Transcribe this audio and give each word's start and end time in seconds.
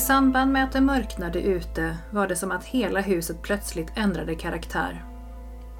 I 0.00 0.02
samband 0.02 0.52
med 0.52 0.64
att 0.64 0.72
det 0.72 0.80
mörknade 0.80 1.42
ute 1.42 1.96
var 2.10 2.28
det 2.28 2.36
som 2.36 2.50
att 2.50 2.64
hela 2.64 3.00
huset 3.00 3.42
plötsligt 3.42 3.92
ändrade 3.94 4.34
karaktär. 4.34 5.04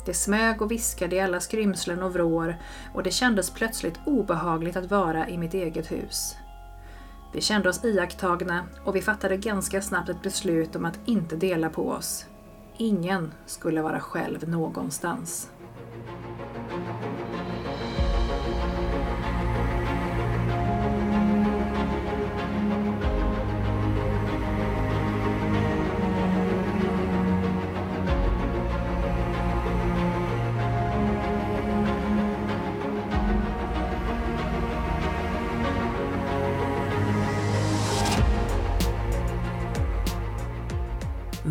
Det 0.06 0.14
smög 0.14 0.62
och 0.62 0.70
viskade 0.70 1.16
i 1.16 1.20
alla 1.20 1.40
skrymslen 1.40 2.02
och 2.02 2.12
vrår 2.12 2.56
och 2.94 3.02
det 3.02 3.10
kändes 3.10 3.50
plötsligt 3.50 4.00
obehagligt 4.04 4.76
att 4.76 4.90
vara 4.90 5.28
i 5.28 5.38
mitt 5.38 5.54
eget 5.54 5.92
hus. 5.92 6.36
Vi 7.32 7.40
kände 7.40 7.68
oss 7.68 7.84
iakttagna 7.84 8.64
och 8.84 8.96
vi 8.96 9.02
fattade 9.02 9.36
ganska 9.36 9.82
snabbt 9.82 10.08
ett 10.08 10.22
beslut 10.22 10.76
om 10.76 10.84
att 10.84 11.00
inte 11.04 11.36
dela 11.36 11.70
på 11.70 11.90
oss. 11.90 12.26
Ingen 12.76 13.32
skulle 13.46 13.82
vara 13.82 14.00
själv 14.00 14.48
någonstans. 14.48 15.50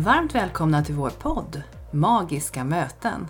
Varmt 0.00 0.34
välkomna 0.34 0.84
till 0.84 0.94
vår 0.94 1.10
podd 1.10 1.62
Magiska 1.92 2.64
möten. 2.64 3.28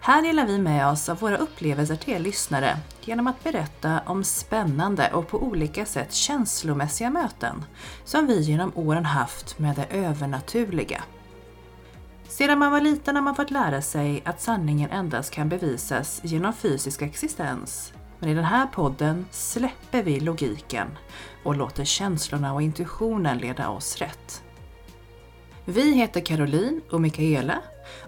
Här 0.00 0.22
delar 0.22 0.46
vi 0.46 0.58
med 0.58 0.86
oss 0.88 1.08
av 1.08 1.18
våra 1.18 1.36
upplevelser 1.36 1.96
till 1.96 2.14
er 2.14 2.18
lyssnare 2.18 2.78
genom 3.00 3.26
att 3.26 3.44
berätta 3.44 4.00
om 4.06 4.24
spännande 4.24 5.12
och 5.12 5.28
på 5.28 5.42
olika 5.42 5.86
sätt 5.86 6.12
känslomässiga 6.12 7.10
möten 7.10 7.64
som 8.04 8.26
vi 8.26 8.40
genom 8.40 8.72
åren 8.74 9.04
haft 9.04 9.58
med 9.58 9.76
det 9.76 9.84
övernaturliga. 9.84 11.02
Sedan 12.28 12.58
man 12.58 12.72
var 12.72 12.80
liten 12.80 13.16
har 13.16 13.22
man 13.22 13.36
fått 13.36 13.50
lära 13.50 13.82
sig 13.82 14.22
att 14.24 14.40
sanningen 14.40 14.90
endast 14.90 15.32
kan 15.32 15.48
bevisas 15.48 16.20
genom 16.24 16.52
fysisk 16.52 17.02
existens. 17.02 17.92
Men 18.18 18.28
i 18.28 18.34
den 18.34 18.44
här 18.44 18.66
podden 18.66 19.26
släpper 19.30 20.02
vi 20.02 20.20
logiken 20.20 20.88
och 21.44 21.56
låter 21.56 21.84
känslorna 21.84 22.54
och 22.54 22.62
intuitionen 22.62 23.38
leda 23.38 23.68
oss 23.68 23.96
rätt. 23.96 24.42
Vi 25.64 25.94
heter 25.94 26.20
Caroline 26.20 26.80
och 26.90 27.00
Mikaela 27.00 27.58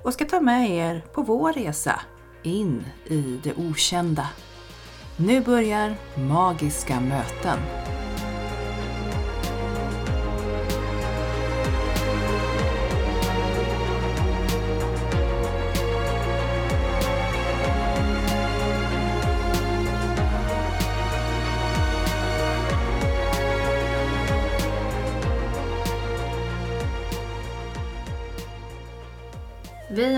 och 0.03 0.13
ska 0.13 0.25
ta 0.25 0.41
med 0.41 0.71
er 0.71 1.05
på 1.13 1.23
vår 1.23 1.53
resa 1.53 2.01
in 2.43 2.85
i 3.07 3.41
det 3.43 3.55
okända. 3.55 4.29
Nu 5.17 5.41
börjar 5.41 5.95
Magiska 6.15 7.01
möten. 7.01 7.59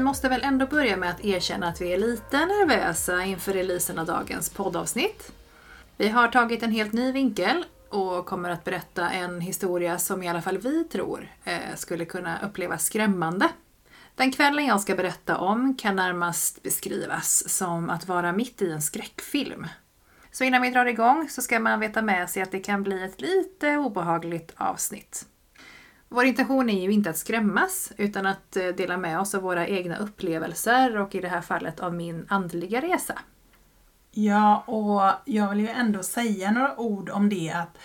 Måste 0.04 0.28
väl 0.28 0.42
ändå 0.42 0.66
börja 0.66 0.96
med 0.96 1.10
att 1.10 1.24
erkänna 1.24 1.68
att 1.68 1.80
vi 1.80 1.92
är 1.92 1.98
lite 1.98 2.38
nervösa 2.38 3.24
inför 3.24 3.52
releasen 3.52 3.98
av 3.98 4.06
dagens 4.06 4.50
poddavsnitt. 4.50 5.32
Vi 5.96 6.08
har 6.08 6.28
tagit 6.28 6.62
en 6.62 6.70
helt 6.70 6.92
ny 6.92 7.12
vinkel 7.12 7.64
och 7.88 8.26
kommer 8.26 8.50
att 8.50 8.64
berätta 8.64 9.10
en 9.10 9.40
historia 9.40 9.98
som 9.98 10.22
i 10.22 10.28
alla 10.28 10.42
fall 10.42 10.58
vi 10.58 10.84
tror 10.84 11.28
eh, 11.44 11.74
skulle 11.76 12.04
kunna 12.04 12.38
upplevas 12.42 12.84
skrämmande. 12.84 13.48
Den 14.14 14.32
kvällen 14.32 14.66
jag 14.66 14.80
ska 14.80 14.94
berätta 14.94 15.38
om 15.38 15.76
kan 15.76 15.96
närmast 15.96 16.62
beskrivas 16.62 17.48
som 17.48 17.90
att 17.90 18.08
vara 18.08 18.32
mitt 18.32 18.62
i 18.62 18.70
en 18.70 18.82
skräckfilm. 18.82 19.66
Så 20.32 20.44
innan 20.44 20.62
vi 20.62 20.70
drar 20.70 20.86
igång 20.86 21.28
så 21.28 21.42
ska 21.42 21.60
man 21.60 21.80
veta 21.80 22.02
med 22.02 22.30
sig 22.30 22.42
att 22.42 22.52
det 22.52 22.60
kan 22.60 22.82
bli 22.82 23.04
ett 23.04 23.20
lite 23.20 23.76
obehagligt 23.76 24.52
avsnitt. 24.56 25.26
Vår 26.14 26.24
intention 26.24 26.70
är 26.70 26.82
ju 26.82 26.92
inte 26.92 27.10
att 27.10 27.18
skrämmas 27.18 27.92
utan 27.96 28.26
att 28.26 28.56
eh, 28.56 28.66
dela 28.66 28.96
med 28.96 29.20
oss 29.20 29.34
av 29.34 29.42
våra 29.42 29.66
egna 29.66 29.96
upplevelser 29.96 30.96
och 30.96 31.14
i 31.14 31.20
det 31.20 31.28
här 31.28 31.40
fallet 31.40 31.80
av 31.80 31.94
min 31.94 32.26
andliga 32.28 32.80
resa. 32.80 33.18
Ja, 34.10 34.64
och 34.66 35.32
jag 35.34 35.50
vill 35.50 35.60
ju 35.60 35.68
ändå 35.68 36.02
säga 36.02 36.50
några 36.50 36.78
ord 36.78 37.10
om 37.10 37.28
det 37.28 37.52
att 37.52 37.78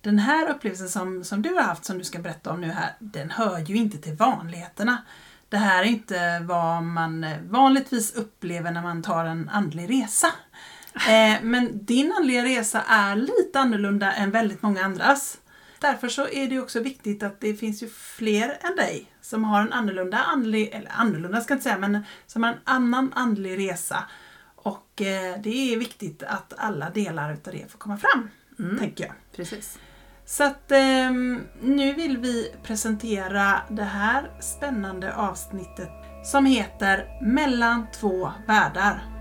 den 0.00 0.18
här 0.18 0.50
upplevelsen 0.50 0.88
som, 0.88 1.24
som 1.24 1.42
du 1.42 1.54
har 1.54 1.62
haft, 1.62 1.84
som 1.84 1.98
du 1.98 2.04
ska 2.04 2.18
berätta 2.18 2.52
om 2.52 2.60
nu 2.60 2.70
här, 2.70 2.96
den 2.98 3.30
hör 3.30 3.58
ju 3.58 3.76
inte 3.76 3.98
till 3.98 4.14
vanligheterna. 4.14 5.02
Det 5.48 5.56
här 5.56 5.82
är 5.82 5.88
inte 5.88 6.40
vad 6.40 6.82
man 6.82 7.26
vanligtvis 7.48 8.14
upplever 8.14 8.70
när 8.70 8.82
man 8.82 9.02
tar 9.02 9.24
en 9.24 9.48
andlig 9.48 9.90
resa. 9.90 10.28
Eh, 11.08 11.42
men 11.42 11.84
din 11.84 12.12
andliga 12.12 12.44
resa 12.44 12.82
är 12.88 13.16
lite 13.16 13.60
annorlunda 13.60 14.12
än 14.12 14.30
väldigt 14.30 14.62
många 14.62 14.84
andras. 14.84 15.38
Därför 15.84 16.08
så 16.08 16.28
är 16.28 16.48
det 16.48 16.58
också 16.60 16.80
viktigt 16.80 17.22
att 17.22 17.40
det 17.40 17.54
finns 17.54 17.82
ju 17.82 17.88
fler 17.88 18.58
än 18.60 18.76
dig 18.76 19.12
som 19.20 19.44
har 19.44 19.60
en 19.60 19.72
annorlunda 19.72 20.18
andlig, 20.18 20.68
eller 20.72 20.90
annorlunda 20.94 21.40
ska 21.40 21.52
jag 21.52 21.56
inte 21.56 21.64
säga, 21.64 21.78
men 21.78 22.04
som 22.26 22.42
har 22.42 22.50
en 22.50 22.58
annan 22.64 23.12
andlig 23.14 23.58
resa. 23.58 24.04
Och 24.56 25.02
eh, 25.02 25.40
det 25.42 25.72
är 25.74 25.78
viktigt 25.78 26.22
att 26.22 26.52
alla 26.56 26.90
delar 26.90 27.32
utav 27.34 27.54
det 27.54 27.70
får 27.72 27.78
komma 27.78 27.96
fram, 27.96 28.30
Mm. 28.58 28.78
tänker 28.78 29.04
jag. 29.04 29.14
Precis. 29.36 29.78
Så 30.26 30.44
att 30.44 30.70
eh, 30.72 31.10
nu 31.62 31.92
vill 31.96 32.18
vi 32.18 32.54
presentera 32.62 33.60
det 33.70 33.82
här 33.84 34.30
spännande 34.40 35.14
avsnittet 35.14 35.90
som 36.24 36.46
heter 36.46 37.18
Mellan 37.22 37.86
två 38.00 38.32
världar. 38.46 39.13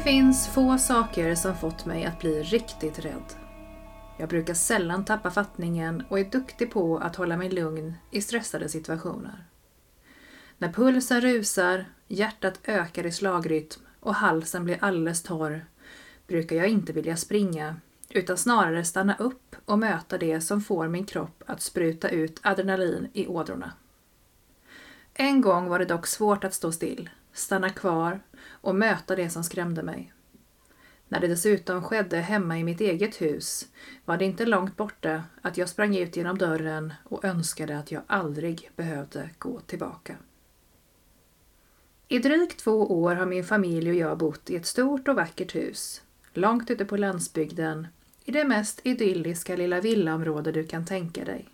Det 0.00 0.04
finns 0.04 0.48
få 0.48 0.78
saker 0.78 1.34
som 1.34 1.56
fått 1.56 1.86
mig 1.86 2.04
att 2.04 2.20
bli 2.20 2.42
riktigt 2.42 2.98
rädd. 2.98 3.34
Jag 4.18 4.28
brukar 4.28 4.54
sällan 4.54 5.04
tappa 5.04 5.30
fattningen 5.30 6.02
och 6.08 6.18
är 6.18 6.24
duktig 6.24 6.70
på 6.70 6.98
att 6.98 7.16
hålla 7.16 7.36
mig 7.36 7.50
lugn 7.50 7.94
i 8.10 8.20
stressade 8.20 8.68
situationer. 8.68 9.44
När 10.58 10.72
pulsen 10.72 11.20
rusar, 11.20 11.84
hjärtat 12.08 12.60
ökar 12.64 13.06
i 13.06 13.12
slagrytm 13.12 13.80
och 14.00 14.14
halsen 14.14 14.64
blir 14.64 14.78
alldeles 14.80 15.22
torr 15.22 15.64
brukar 16.26 16.56
jag 16.56 16.68
inte 16.68 16.92
vilja 16.92 17.16
springa 17.16 17.76
utan 18.08 18.36
snarare 18.36 18.84
stanna 18.84 19.16
upp 19.18 19.56
och 19.64 19.78
möta 19.78 20.18
det 20.18 20.40
som 20.40 20.60
får 20.60 20.88
min 20.88 21.06
kropp 21.06 21.42
att 21.46 21.62
spruta 21.62 22.08
ut 22.08 22.40
adrenalin 22.42 23.08
i 23.12 23.26
ådrorna. 23.26 23.72
En 25.14 25.40
gång 25.40 25.68
var 25.68 25.78
det 25.78 25.84
dock 25.84 26.06
svårt 26.06 26.44
att 26.44 26.54
stå 26.54 26.72
still, 26.72 27.10
stanna 27.32 27.70
kvar 27.70 28.20
och 28.60 28.74
möta 28.74 29.16
det 29.16 29.30
som 29.30 29.44
skrämde 29.44 29.82
mig. 29.82 30.12
När 31.08 31.20
det 31.20 31.28
dessutom 31.28 31.82
skedde 31.82 32.16
hemma 32.16 32.58
i 32.58 32.64
mitt 32.64 32.80
eget 32.80 33.22
hus 33.22 33.68
var 34.04 34.16
det 34.16 34.24
inte 34.24 34.46
långt 34.46 34.76
borta 34.76 35.24
att 35.42 35.56
jag 35.56 35.68
sprang 35.68 35.96
ut 35.96 36.16
genom 36.16 36.38
dörren 36.38 36.92
och 37.04 37.24
önskade 37.24 37.78
att 37.78 37.92
jag 37.92 38.02
aldrig 38.06 38.70
behövde 38.76 39.30
gå 39.38 39.60
tillbaka. 39.60 40.16
I 42.08 42.18
drygt 42.18 42.58
två 42.58 43.02
år 43.02 43.14
har 43.14 43.26
min 43.26 43.44
familj 43.44 43.90
och 43.90 43.96
jag 43.96 44.18
bott 44.18 44.50
i 44.50 44.56
ett 44.56 44.66
stort 44.66 45.08
och 45.08 45.16
vackert 45.16 45.54
hus, 45.54 46.02
långt 46.32 46.70
ute 46.70 46.84
på 46.84 46.96
landsbygden, 46.96 47.86
i 48.24 48.32
det 48.32 48.44
mest 48.44 48.80
idylliska 48.84 49.56
lilla 49.56 49.80
villaområde 49.80 50.52
du 50.52 50.66
kan 50.66 50.86
tänka 50.86 51.24
dig. 51.24 51.48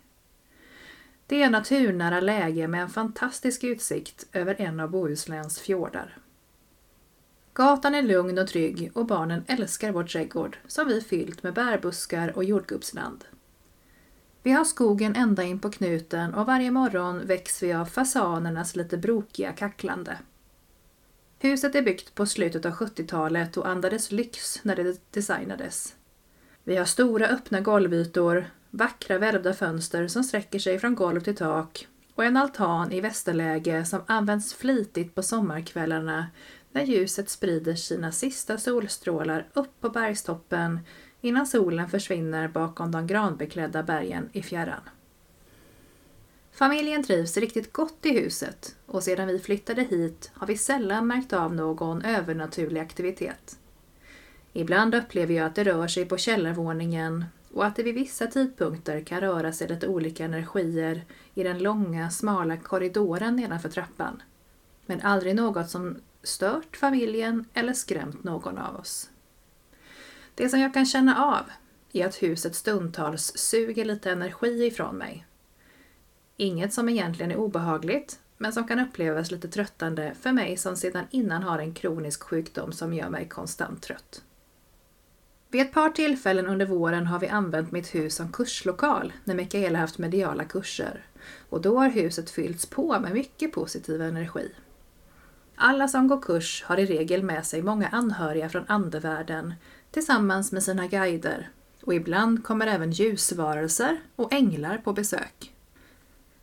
Det 1.27 1.43
är 1.43 1.49
naturnära 1.49 2.19
läge 2.19 2.67
med 2.67 2.81
en 2.81 2.89
fantastisk 2.89 3.63
utsikt 3.63 4.25
över 4.33 4.55
en 4.61 4.79
av 4.79 4.89
Bohusläns 4.89 5.59
fjordar. 5.59 6.17
Gatan 7.57 7.95
är 7.95 8.01
lugn 8.01 8.37
och 8.37 8.47
trygg 8.47 8.91
och 8.93 9.05
barnen 9.05 9.43
älskar 9.47 9.91
vår 9.91 10.03
trädgård 10.03 10.57
som 10.67 10.87
vi 10.87 11.01
fyllt 11.01 11.43
med 11.43 11.53
bärbuskar 11.53 12.37
och 12.37 12.43
jordgubbsland. 12.43 13.25
Vi 14.43 14.51
har 14.51 14.65
skogen 14.65 15.15
ända 15.15 15.43
in 15.43 15.59
på 15.59 15.71
knuten 15.71 16.33
och 16.33 16.45
varje 16.45 16.71
morgon 16.71 17.25
väcks 17.25 17.63
vi 17.63 17.73
av 17.73 17.85
fasanernas 17.85 18.75
lite 18.75 18.97
brokiga 18.97 19.51
kacklande. 19.51 20.17
Huset 21.39 21.75
är 21.75 21.81
byggt 21.81 22.15
på 22.15 22.25
slutet 22.25 22.65
av 22.65 22.71
70-talet 22.71 23.57
och 23.57 23.67
andades 23.67 24.11
lyx 24.11 24.63
när 24.63 24.75
det 24.75 25.11
designades. 25.11 25.95
Vi 26.63 26.75
har 26.75 26.85
stora 26.85 27.27
öppna 27.27 27.61
golvytor, 27.61 28.49
vackra 28.69 29.17
välvda 29.17 29.53
fönster 29.53 30.07
som 30.07 30.23
sträcker 30.23 30.59
sig 30.59 30.79
från 30.79 30.95
golv 30.95 31.21
till 31.21 31.35
tak 31.35 31.87
och 32.15 32.25
en 32.25 32.37
altan 32.37 32.91
i 32.91 33.01
västerläge 33.01 33.85
som 33.85 34.01
används 34.05 34.53
flitigt 34.53 35.15
på 35.15 35.23
sommarkvällarna 35.23 36.27
när 36.71 36.83
ljuset 36.83 37.29
sprider 37.29 37.75
sina 37.75 38.11
sista 38.11 38.57
solstrålar 38.57 39.47
upp 39.53 39.81
på 39.81 39.89
bergstoppen 39.89 40.79
innan 41.21 41.47
solen 41.47 41.89
försvinner 41.89 42.47
bakom 42.47 42.91
de 42.91 43.07
granbeklädda 43.07 43.83
bergen 43.83 44.29
i 44.33 44.43
fjärran. 44.43 44.81
Familjen 46.51 47.03
trivs 47.03 47.37
riktigt 47.37 47.73
gott 47.73 48.05
i 48.05 48.19
huset 48.19 48.75
och 48.85 49.03
sedan 49.03 49.27
vi 49.27 49.39
flyttade 49.39 49.81
hit 49.81 50.31
har 50.33 50.47
vi 50.47 50.57
sällan 50.57 51.07
märkt 51.07 51.33
av 51.33 51.55
någon 51.55 52.01
övernaturlig 52.01 52.81
aktivitet. 52.81 53.57
Ibland 54.53 54.95
upplever 54.95 55.33
jag 55.33 55.45
att 55.45 55.55
det 55.55 55.63
rör 55.63 55.87
sig 55.87 56.05
på 56.05 56.17
källarvåningen 56.17 57.25
och 57.53 57.65
att 57.65 57.75
det 57.75 57.83
vid 57.83 57.95
vissa 57.95 58.27
tidpunkter 58.27 59.01
kan 59.01 59.21
röra 59.21 59.51
sig 59.51 59.67
lite 59.67 59.87
olika 59.87 60.25
energier 60.25 61.05
i 61.33 61.43
den 61.43 61.59
långa, 61.59 62.09
smala 62.09 62.57
korridoren 62.57 63.35
nedanför 63.35 63.69
trappan. 63.69 64.21
Men 64.85 65.01
aldrig 65.01 65.35
något 65.35 65.69
som 65.69 65.97
stört 66.23 66.77
familjen 66.77 67.45
eller 67.53 67.73
skrämt 67.73 68.23
någon 68.23 68.57
av 68.57 68.75
oss. 68.75 69.09
Det 70.35 70.49
som 70.49 70.59
jag 70.59 70.73
kan 70.73 70.85
känna 70.85 71.25
av 71.25 71.43
är 71.93 72.07
att 72.07 72.23
huset 72.23 72.55
stundtals 72.55 73.37
suger 73.37 73.85
lite 73.85 74.11
energi 74.11 74.65
ifrån 74.65 74.97
mig. 74.97 75.25
Inget 76.37 76.73
som 76.73 76.89
egentligen 76.89 77.31
är 77.31 77.37
obehagligt, 77.37 78.19
men 78.37 78.53
som 78.53 78.67
kan 78.67 78.79
upplevas 78.79 79.31
lite 79.31 79.47
tröttande 79.47 80.13
för 80.21 80.31
mig 80.31 80.57
som 80.57 80.75
sedan 80.75 81.05
innan 81.11 81.43
har 81.43 81.59
en 81.59 81.73
kronisk 81.73 82.23
sjukdom 82.23 82.71
som 82.71 82.93
gör 82.93 83.09
mig 83.09 83.29
konstant 83.29 83.81
trött. 83.83 84.23
Vid 85.49 85.61
ett 85.61 85.73
par 85.73 85.89
tillfällen 85.89 86.47
under 86.47 86.65
våren 86.65 87.07
har 87.07 87.19
vi 87.19 87.27
använt 87.27 87.71
mitt 87.71 87.95
hus 87.95 88.15
som 88.15 88.31
kurslokal 88.31 89.13
när 89.23 89.35
Mikaela 89.35 89.79
haft 89.79 89.97
mediala 89.97 90.45
kurser 90.45 91.05
och 91.49 91.61
då 91.61 91.77
har 91.79 91.89
huset 91.89 92.29
fyllts 92.29 92.65
på 92.65 92.99
med 92.99 93.13
mycket 93.13 93.51
positiv 93.51 94.01
energi. 94.01 94.51
Alla 95.59 95.87
som 95.87 96.07
går 96.07 96.21
kurs 96.21 96.63
har 96.63 96.77
i 96.77 96.85
regel 96.85 97.23
med 97.23 97.45
sig 97.45 97.61
många 97.61 97.87
anhöriga 97.87 98.49
från 98.49 98.65
andevärlden 98.67 99.53
tillsammans 99.91 100.51
med 100.51 100.63
sina 100.63 100.87
guider 100.87 101.49
och 101.83 101.93
ibland 101.93 102.43
kommer 102.43 102.67
även 102.67 102.91
ljusvarelser 102.91 103.97
och 104.15 104.33
änglar 104.33 104.77
på 104.77 104.93
besök. 104.93 105.53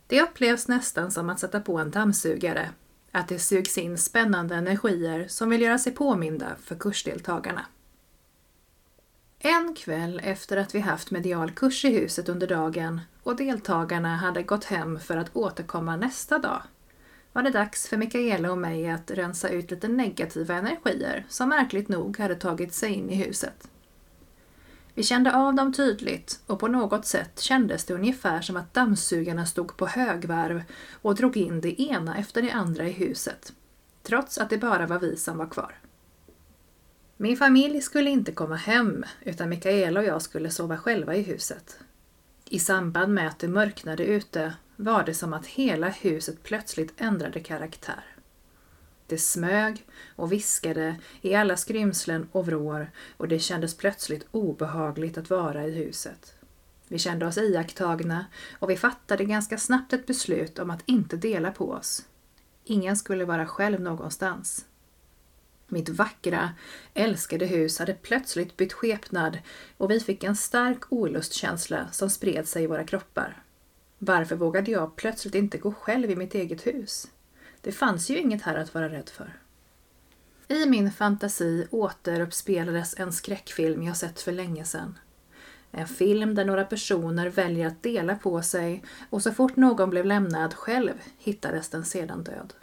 Det 0.07 0.23
upplevs 0.23 0.69
nästan 0.69 1.11
som 1.11 1.31
att 1.31 1.41
sätta 1.41 1.61
på 1.61 1.79
en 1.79 1.91
dammsugare, 1.91 2.71
att 3.13 3.29
det 3.29 3.39
sugs 3.39 3.79
in 3.79 3.99
spännande 3.99 4.55
energier 4.55 5.27
som 5.29 5.51
vill 5.51 5.63
göra 5.63 5.79
sig 5.79 5.93
påminda 5.93 6.57
för 6.61 6.75
kursdeltagarna. 6.75 7.67
En 9.39 9.75
kväll 9.75 10.21
efter 10.25 10.57
att 10.57 10.75
vi 10.75 10.81
haft 10.81 11.11
medial 11.11 11.51
kurs 11.51 11.85
i 11.85 11.89
huset 11.89 12.29
under 12.29 12.47
dagen 12.47 13.01
och 13.23 13.37
deltagarna 13.37 14.17
hade 14.17 14.43
gått 14.43 14.65
hem 14.65 15.01
för 15.01 15.17
att 15.17 15.37
återkomma 15.37 15.97
nästa 15.97 16.39
dag 16.39 16.63
var 17.35 17.43
det 17.43 17.51
dags 17.51 17.89
för 17.89 17.97
Mikaela 17.97 18.53
och 18.53 18.59
mig 18.59 18.91
att 18.91 19.11
rensa 19.11 19.49
ut 19.49 19.71
lite 19.71 19.89
negativa 19.89 20.55
energier 20.55 21.27
som 21.29 21.49
märkligt 21.49 21.89
nog 21.89 22.19
hade 22.19 22.35
tagit 22.35 22.75
sig 22.75 22.93
in 22.93 23.11
i 23.11 23.15
huset. 23.15 23.69
Vi 24.95 25.03
kände 25.03 25.35
av 25.35 25.55
dem 25.55 25.73
tydligt 25.73 26.41
och 26.47 26.61
på 26.61 26.69
något 26.69 27.07
sätt 27.07 27.41
kändes 27.41 27.85
det 27.85 27.95
ungefär 27.95 28.41
som 28.41 28.57
att 28.57 28.75
dammsugarna 28.75 29.47
stod 29.47 29.77
på 29.77 29.87
högvarv 29.87 30.63
och 31.03 31.15
drog 31.15 31.37
in 31.37 31.61
det 31.61 31.83
ena 31.83 32.19
efter 32.19 32.43
det 32.43 32.51
andra 32.51 32.89
i 32.89 32.93
huset, 32.93 33.53
trots 34.03 34.39
att 34.39 34.51
det 34.51 34.59
bara 34.59 34.87
var 34.87 34.99
vi 34.99 35.17
som 35.17 35.39
var 35.39 35.47
kvar. 35.47 35.75
Min 37.17 37.37
familj 37.37 37.81
skulle 37.81 38.11
inte 38.11 38.33
komma 38.33 38.57
hem 38.57 39.05
utan 39.23 39.49
Mikaela 39.49 40.01
och 40.01 40.07
jag 40.07 40.23
skulle 40.23 40.51
sova 40.51 40.77
själva 40.77 41.15
i 41.15 41.23
huset. 41.23 41.79
I 42.45 42.59
samband 42.59 43.15
med 43.15 43.29
att 43.29 43.39
det 43.39 43.49
mörknade 43.49 44.05
ute 44.05 44.55
var 44.77 45.05
det 45.05 45.15
som 45.15 45.33
att 45.33 45.47
hela 45.47 45.89
huset 45.89 46.43
plötsligt 46.43 46.95
ändrade 46.97 47.41
karaktär. 47.41 48.05
Det 49.07 49.19
smög 49.19 49.87
och 50.17 50.33
viskade 50.33 50.97
i 51.21 51.35
alla 51.35 51.57
skrymslen 51.57 52.29
och 52.33 52.47
vrår 52.47 52.91
och 53.17 53.29
det 53.29 53.39
kändes 53.39 53.77
plötsligt 53.77 54.27
obehagligt 54.31 55.19
att 55.19 55.31
vara 55.31 55.67
i 55.67 55.71
huset. 55.71 56.35
Vi 56.89 56.99
kände 56.99 57.27
oss 57.27 57.39
iakttagna 57.39 58.27
och 58.59 58.71
vi 58.71 58.77
fattade 58.77 59.25
ganska 59.25 59.59
snabbt 59.59 59.93
ett 59.93 60.07
beslut 60.07 60.59
om 60.59 60.71
att 60.71 60.83
inte 60.87 61.17
dela 61.17 61.51
på 61.51 61.71
oss. 61.71 62.07
Ingen 62.65 62.97
skulle 62.97 63.25
vara 63.25 63.47
själv 63.47 63.81
någonstans. 63.81 64.67
Mitt 65.69 65.89
vackra, 65.89 66.51
älskade 66.95 67.47
hus 67.47 67.79
hade 67.79 67.95
plötsligt 67.95 68.57
bytt 68.57 68.73
skepnad 68.73 69.39
och 69.77 69.91
vi 69.91 70.01
fick 70.01 70.25
en 70.25 70.37
stark 70.37 70.93
olustkänsla 70.93 71.89
som 71.93 72.11
spred 72.11 72.49
sig 72.49 72.65
i 72.65 72.67
våra 72.67 72.85
kroppar. 72.85 73.44
Varför 74.07 74.37
vågade 74.37 74.71
jag 74.71 74.97
plötsligt 74.97 75.35
inte 75.35 75.59
gå 75.59 75.73
själv 75.73 76.11
i 76.11 76.17
mitt 76.17 76.35
eget 76.35 76.67
hus? 76.67 77.11
Det 77.61 77.73
fanns 77.73 78.11
ju 78.11 78.19
inget 78.19 78.43
här 78.43 78.55
att 78.55 78.75
vara 78.75 78.89
rädd 78.89 79.09
för. 79.09 79.41
I 80.49 80.67
min 80.67 80.93
fantasi 80.93 81.67
återuppspelades 81.71 82.95
en 82.99 83.13
skräckfilm 83.13 83.83
jag 83.83 83.97
sett 83.97 84.21
för 84.21 84.33
länge 84.33 84.65
sedan. 84.65 84.99
En 85.71 85.89
film 85.89 86.35
där 86.35 86.45
några 86.45 86.65
personer 86.65 87.27
väljer 87.27 87.67
att 87.67 87.83
dela 87.83 88.17
på 88.17 88.43
sig 88.43 88.85
och 89.11 89.23
så 89.23 89.33
fort 89.33 89.57
någon 89.57 89.91
blev 89.91 90.07
lämnad 90.07 90.55
själv 90.55 90.93
hittades 91.19 91.69
den 91.69 91.85
sedan 91.85 92.25
död. 92.25 92.55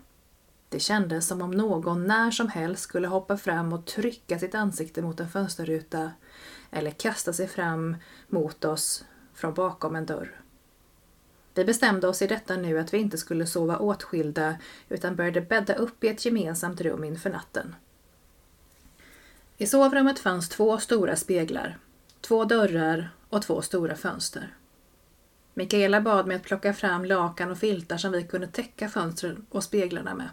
Det 0.70 0.80
kändes 0.80 1.28
som 1.28 1.42
om 1.42 1.52
någon 1.52 2.08
när 2.08 2.32
som 2.32 2.48
helst 2.48 2.84
skulle 2.84 3.08
hoppa 3.08 3.38
fram 3.38 3.74
och 3.74 3.86
trycka 3.86 4.40
sitt 4.40 4.56
ansikte 4.56 5.02
mot 5.02 5.20
en 5.20 5.30
fönsterruta 5.30 6.12
eller 6.72 6.92
kasta 6.92 7.34
sig 7.34 7.48
fram 7.48 7.96
mot 8.28 8.66
oss 8.66 9.06
från 9.34 9.54
bakom 9.54 9.96
en 9.96 10.06
dörr. 10.06 10.41
Vi 11.54 11.66
bestämde 11.66 12.08
oss 12.08 12.22
i 12.22 12.28
detta 12.28 12.56
nu 12.56 12.80
att 12.80 12.94
vi 12.94 12.98
inte 12.98 13.18
skulle 13.18 13.46
sova 13.46 13.78
åtskilda 13.78 14.56
utan 14.90 15.16
började 15.16 15.42
bädda 15.42 15.76
upp 15.76 16.04
i 16.04 16.08
ett 16.08 16.26
gemensamt 16.26 16.82
rum 16.82 17.04
inför 17.04 17.30
natten. 17.30 17.76
I 19.58 19.68
sovrummet 19.68 20.20
fanns 20.20 20.50
två 20.50 20.78
stora 20.78 21.16
speglar, 21.16 21.78
två 22.22 22.46
dörrar 22.46 23.10
och 23.30 23.42
två 23.42 23.62
stora 23.62 23.96
fönster. 23.96 24.54
Mikaela 25.54 26.02
bad 26.02 26.28
mig 26.28 26.36
att 26.36 26.44
plocka 26.44 26.74
fram 26.74 27.06
lakan 27.06 27.52
och 27.52 27.58
filtar 27.58 27.98
som 27.98 28.12
vi 28.12 28.24
kunde 28.24 28.48
täcka 28.48 28.90
fönstren 28.90 29.46
och 29.50 29.64
speglarna 29.64 30.16
med. 30.16 30.30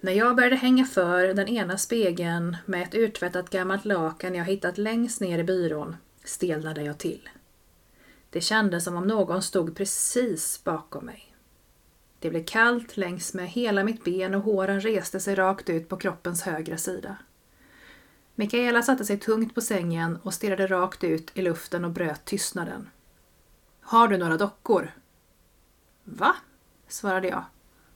När 0.00 0.12
jag 0.12 0.36
började 0.36 0.56
hänga 0.56 0.84
för 0.84 1.34
den 1.34 1.48
ena 1.48 1.78
spegeln 1.78 2.56
med 2.66 2.82
ett 2.82 2.94
urtvättat 2.94 3.50
gammalt 3.50 3.84
lakan 3.84 4.34
jag 4.34 4.44
hittat 4.44 4.78
längst 4.78 5.20
ner 5.20 5.38
i 5.38 5.44
byrån 5.44 5.96
stelnade 6.24 6.82
jag 6.82 6.98
till. 6.98 7.28
Det 8.34 8.40
kändes 8.40 8.84
som 8.84 8.96
om 8.96 9.06
någon 9.06 9.42
stod 9.42 9.76
precis 9.76 10.64
bakom 10.64 11.06
mig. 11.06 11.36
Det 12.18 12.30
blev 12.30 12.44
kallt 12.44 12.96
längs 12.96 13.34
med 13.34 13.48
hela 13.48 13.84
mitt 13.84 14.04
ben 14.04 14.34
och 14.34 14.42
håren 14.42 14.80
reste 14.80 15.20
sig 15.20 15.34
rakt 15.34 15.70
ut 15.70 15.88
på 15.88 15.96
kroppens 15.96 16.42
högra 16.42 16.78
sida. 16.78 17.16
Mikaela 18.34 18.82
satte 18.82 19.04
sig 19.04 19.18
tungt 19.18 19.54
på 19.54 19.60
sängen 19.60 20.18
och 20.22 20.34
stirrade 20.34 20.66
rakt 20.66 21.04
ut 21.04 21.30
i 21.34 21.42
luften 21.42 21.84
och 21.84 21.90
bröt 21.90 22.24
tystnaden. 22.24 22.88
Har 23.80 24.08
du 24.08 24.16
några 24.16 24.36
dockor? 24.36 24.90
Va? 26.04 26.36
svarade 26.88 27.28
jag. 27.28 27.44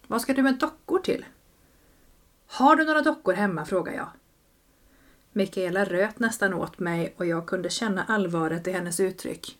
Vad 0.06 0.20
ska 0.20 0.34
du 0.34 0.42
med 0.42 0.58
dockor 0.58 0.98
till? 0.98 1.24
Har 2.46 2.76
du 2.76 2.84
några 2.84 3.02
dockor 3.02 3.32
hemma? 3.32 3.64
frågade 3.64 3.96
jag. 3.96 4.08
Mikaela 5.32 5.84
röt 5.84 6.18
nästan 6.18 6.54
åt 6.54 6.78
mig 6.78 7.14
och 7.16 7.26
jag 7.26 7.46
kunde 7.46 7.70
känna 7.70 8.04
allvaret 8.04 8.66
i 8.66 8.72
hennes 8.72 9.00
uttryck. 9.00 9.58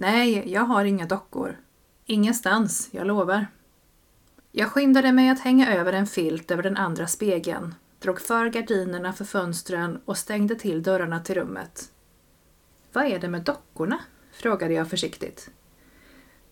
Nej, 0.00 0.52
jag 0.52 0.62
har 0.62 0.84
inga 0.84 1.06
dockor. 1.06 1.56
Ingenstans, 2.06 2.88
jag 2.90 3.06
lovar. 3.06 3.46
Jag 4.52 4.68
skyndade 4.68 5.12
mig 5.12 5.28
att 5.28 5.40
hänga 5.40 5.74
över 5.74 5.92
en 5.92 6.06
filt 6.06 6.50
över 6.50 6.62
den 6.62 6.76
andra 6.76 7.06
spegeln, 7.06 7.74
drog 7.98 8.20
för 8.20 8.46
gardinerna 8.46 9.12
för 9.12 9.24
fönstren 9.24 10.00
och 10.04 10.18
stängde 10.18 10.54
till 10.54 10.82
dörrarna 10.82 11.20
till 11.20 11.34
rummet. 11.34 11.92
Vad 12.92 13.04
är 13.04 13.18
det 13.18 13.28
med 13.28 13.42
dockorna? 13.42 13.98
frågade 14.32 14.74
jag 14.74 14.90
försiktigt. 14.90 15.50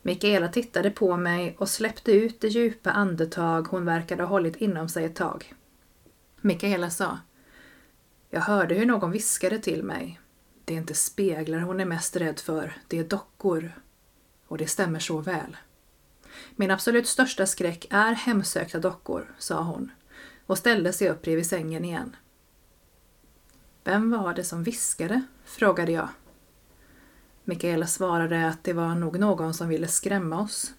Mikaela 0.03 0.49
tittade 0.49 0.91
på 0.91 1.17
mig 1.17 1.57
och 1.59 1.69
släppte 1.69 2.13
ut 2.13 2.41
det 2.41 2.49
djupa 2.49 2.91
andetag 2.91 3.67
hon 3.71 3.85
verkade 3.85 4.23
ha 4.23 4.29
hållit 4.29 4.57
inom 4.57 4.89
sig 4.89 5.05
ett 5.05 5.17
tag. 5.17 5.55
Mikaela 6.41 6.91
sa 6.91 7.19
Jag 8.31 8.41
hörde 8.41 8.75
hur 8.75 8.87
någon 8.87 9.11
viskade 9.11 9.59
till 9.59 9.83
mig 9.83 10.21
det 10.67 10.75
är 10.75 10.79
inte 10.79 10.95
speglar 10.95 11.59
hon 11.59 11.81
är 11.81 11.85
mest 11.85 12.17
rädd 12.17 12.41
för, 12.41 12.77
det 12.89 12.99
är 12.99 13.05
dockor. 13.05 13.73
Och 14.47 14.59
det 14.59 14.67
stämmer 14.67 14.99
så 14.99 15.19
väl. 15.19 15.57
Min 16.57 16.71
absolut 16.71 17.07
största 17.07 17.47
skräck 17.47 17.87
är 17.91 18.13
hemsökta 18.13 18.79
dockor, 18.79 19.35
sa 19.39 19.63
hon 19.63 19.91
och 20.47 20.59
ställde 20.59 20.93
sig 20.93 21.09
upp 21.09 21.23
bredvid 21.23 21.47
sängen 21.47 21.85
igen. 21.85 22.17
Vem 23.85 24.11
var 24.11 24.35
det 24.35 24.45
som 24.45 24.63
viskade? 24.63 25.23
frågade 25.45 25.93
jag. 25.93 26.09
Mikaela 27.45 27.87
svarade 27.87 28.49
att 28.49 28.65
det 28.65 28.73
var 28.73 28.95
nog 28.95 29.19
någon 29.19 29.55
som 29.55 29.69
ville 29.69 29.89
skrämma 29.89 30.41
oss. 30.41 30.75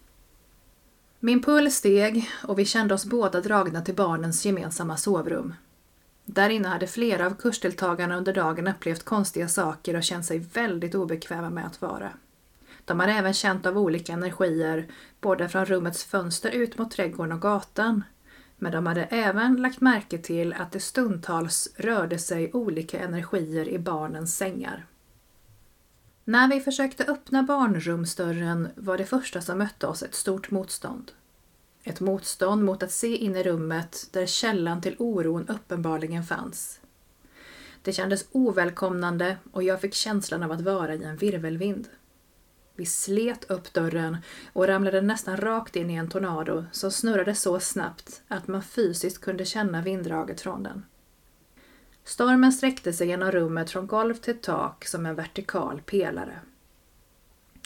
Min 1.20 1.42
puls 1.42 1.74
steg 1.74 2.30
och 2.44 2.58
vi 2.58 2.64
kände 2.64 2.94
oss 2.94 3.04
båda 3.04 3.40
dragna 3.40 3.82
till 3.82 3.94
barnens 3.94 4.46
gemensamma 4.46 4.96
sovrum. 4.96 5.54
Där 6.30 6.50
inne 6.50 6.68
hade 6.68 6.86
flera 6.86 7.26
av 7.26 7.34
kursdeltagarna 7.34 8.16
under 8.16 8.32
dagen 8.32 8.68
upplevt 8.68 9.04
konstiga 9.04 9.48
saker 9.48 9.96
och 9.96 10.02
känt 10.02 10.26
sig 10.26 10.38
väldigt 10.38 10.94
obekväma 10.94 11.50
med 11.50 11.66
att 11.66 11.82
vara. 11.82 12.10
De 12.84 13.00
hade 13.00 13.12
även 13.12 13.34
känt 13.34 13.66
av 13.66 13.78
olika 13.78 14.12
energier, 14.12 14.88
både 15.20 15.48
från 15.48 15.64
rummets 15.64 16.04
fönster 16.04 16.50
ut 16.50 16.78
mot 16.78 16.90
trädgården 16.90 17.32
och 17.32 17.40
gatan. 17.40 18.04
Men 18.56 18.72
de 18.72 18.86
hade 18.86 19.04
även 19.04 19.56
lagt 19.56 19.80
märke 19.80 20.18
till 20.18 20.52
att 20.52 20.72
det 20.72 20.80
stundtals 20.80 21.68
rörde 21.76 22.18
sig 22.18 22.52
olika 22.52 22.98
energier 22.98 23.68
i 23.68 23.78
barnens 23.78 24.36
sängar. 24.36 24.86
När 26.24 26.48
vi 26.48 26.60
försökte 26.60 27.04
öppna 27.04 27.42
barnrumsdörren 27.42 28.68
var 28.74 28.98
det 28.98 29.06
första 29.06 29.40
som 29.40 29.58
mötte 29.58 29.86
oss 29.86 30.02
ett 30.02 30.14
stort 30.14 30.50
motstånd. 30.50 31.12
Ett 31.84 32.00
motstånd 32.00 32.64
mot 32.64 32.82
att 32.82 32.92
se 32.92 33.16
in 33.16 33.36
i 33.36 33.42
rummet 33.42 34.08
där 34.12 34.26
källan 34.26 34.80
till 34.80 34.96
oron 34.98 35.48
uppenbarligen 35.48 36.24
fanns. 36.24 36.80
Det 37.82 37.92
kändes 37.92 38.26
ovälkomnande 38.32 39.36
och 39.52 39.62
jag 39.62 39.80
fick 39.80 39.94
känslan 39.94 40.42
av 40.42 40.52
att 40.52 40.60
vara 40.60 40.94
i 40.94 41.04
en 41.04 41.16
virvelvind. 41.16 41.88
Vi 42.74 42.86
slet 42.86 43.50
upp 43.50 43.72
dörren 43.72 44.16
och 44.52 44.66
ramlade 44.66 45.00
nästan 45.00 45.36
rakt 45.36 45.76
in 45.76 45.90
i 45.90 45.94
en 45.94 46.10
tornado 46.10 46.64
som 46.72 46.90
snurrade 46.90 47.34
så 47.34 47.60
snabbt 47.60 48.22
att 48.28 48.48
man 48.48 48.62
fysiskt 48.62 49.20
kunde 49.20 49.44
känna 49.44 49.82
vinddraget 49.82 50.40
från 50.40 50.62
den. 50.62 50.84
Stormen 52.04 52.52
sträckte 52.52 52.92
sig 52.92 53.08
genom 53.08 53.30
rummet 53.30 53.70
från 53.70 53.86
golv 53.86 54.14
till 54.14 54.38
tak 54.38 54.84
som 54.84 55.06
en 55.06 55.14
vertikal 55.14 55.82
pelare. 55.86 56.40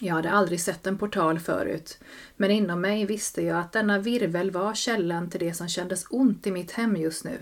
Jag 0.04 0.14
hade 0.14 0.30
aldrig 0.30 0.60
sett 0.60 0.86
en 0.86 0.98
portal 0.98 1.38
förut, 1.38 1.98
men 2.36 2.50
inom 2.50 2.80
mig 2.80 3.06
visste 3.06 3.42
jag 3.42 3.58
att 3.58 3.72
denna 3.72 3.98
virvel 3.98 4.50
var 4.50 4.74
källan 4.74 5.30
till 5.30 5.40
det 5.40 5.54
som 5.54 5.68
kändes 5.68 6.06
ont 6.10 6.46
i 6.46 6.50
mitt 6.50 6.70
hem 6.70 6.96
just 6.96 7.24
nu. 7.24 7.38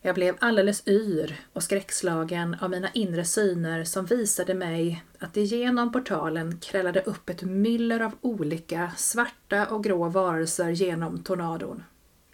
Jag 0.00 0.14
blev 0.14 0.36
alldeles 0.38 0.88
yr 0.88 1.40
och 1.52 1.62
skräckslagen 1.62 2.56
av 2.60 2.70
mina 2.70 2.88
inre 2.94 3.24
syner 3.24 3.84
som 3.84 4.06
visade 4.06 4.54
mig 4.54 5.04
att 5.18 5.36
igenom 5.36 5.92
portalen 5.92 6.58
krällade 6.58 7.00
upp 7.00 7.30
ett 7.30 7.42
myller 7.42 8.00
av 8.00 8.12
olika 8.20 8.92
svarta 8.96 9.66
och 9.66 9.84
grå 9.84 10.08
varelser 10.08 10.68
genom 10.68 11.22
tornadon. 11.22 11.82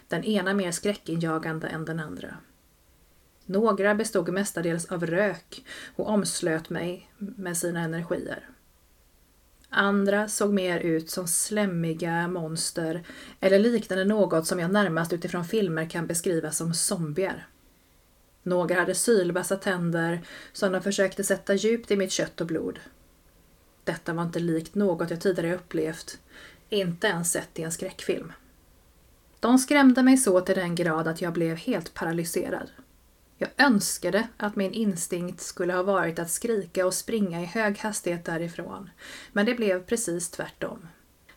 Den 0.07 0.23
ena 0.23 0.53
mer 0.53 0.71
skräckinjagande 0.71 1.67
än 1.67 1.85
den 1.85 1.99
andra. 1.99 2.37
Några 3.45 3.95
bestod 3.95 4.29
mestadels 4.29 4.85
av 4.85 5.05
rök 5.05 5.65
och 5.95 6.09
omslöt 6.09 6.69
mig 6.69 7.11
med 7.17 7.57
sina 7.57 7.79
energier. 7.79 8.49
Andra 9.75 10.27
såg 10.27 10.53
mer 10.53 10.79
ut 10.79 11.09
som 11.09 11.27
slemmiga 11.27 12.27
monster 12.27 13.03
eller 13.39 13.59
liknande 13.59 14.05
något 14.05 14.47
som 14.47 14.59
jag 14.59 14.71
närmast 14.71 15.13
utifrån 15.13 15.45
filmer 15.45 15.89
kan 15.89 16.07
beskriva 16.07 16.51
som 16.51 16.73
zombier. 16.73 17.47
Några 18.43 18.75
hade 18.75 18.95
sylvassa 18.95 19.55
tänder 19.55 20.21
som 20.51 20.71
de 20.71 20.81
försökte 20.81 21.23
sätta 21.23 21.53
djupt 21.53 21.91
i 21.91 21.97
mitt 21.97 22.11
kött 22.11 22.41
och 22.41 22.47
blod. 22.47 22.79
Detta 23.83 24.13
var 24.13 24.23
inte 24.23 24.39
likt 24.39 24.75
något 24.75 25.09
jag 25.09 25.21
tidigare 25.21 25.55
upplevt, 25.55 26.17
inte 26.69 27.07
ens 27.07 27.31
sett 27.31 27.59
i 27.59 27.63
en 27.63 27.71
skräckfilm. 27.71 28.33
De 29.39 29.57
skrämde 29.57 30.03
mig 30.03 30.17
så 30.17 30.41
till 30.41 30.55
den 30.55 30.75
grad 30.75 31.07
att 31.07 31.21
jag 31.21 31.33
blev 31.33 31.57
helt 31.57 31.93
paralyserad. 31.93 32.69
Jag 33.43 33.65
önskade 33.65 34.27
att 34.37 34.55
min 34.55 34.73
instinkt 34.73 35.41
skulle 35.41 35.73
ha 35.73 35.83
varit 35.83 36.19
att 36.19 36.31
skrika 36.31 36.85
och 36.85 36.93
springa 36.93 37.41
i 37.41 37.45
hög 37.45 37.77
hastighet 37.77 38.25
därifrån, 38.25 38.89
men 39.31 39.45
det 39.45 39.53
blev 39.53 39.83
precis 39.83 40.29
tvärtom. 40.29 40.87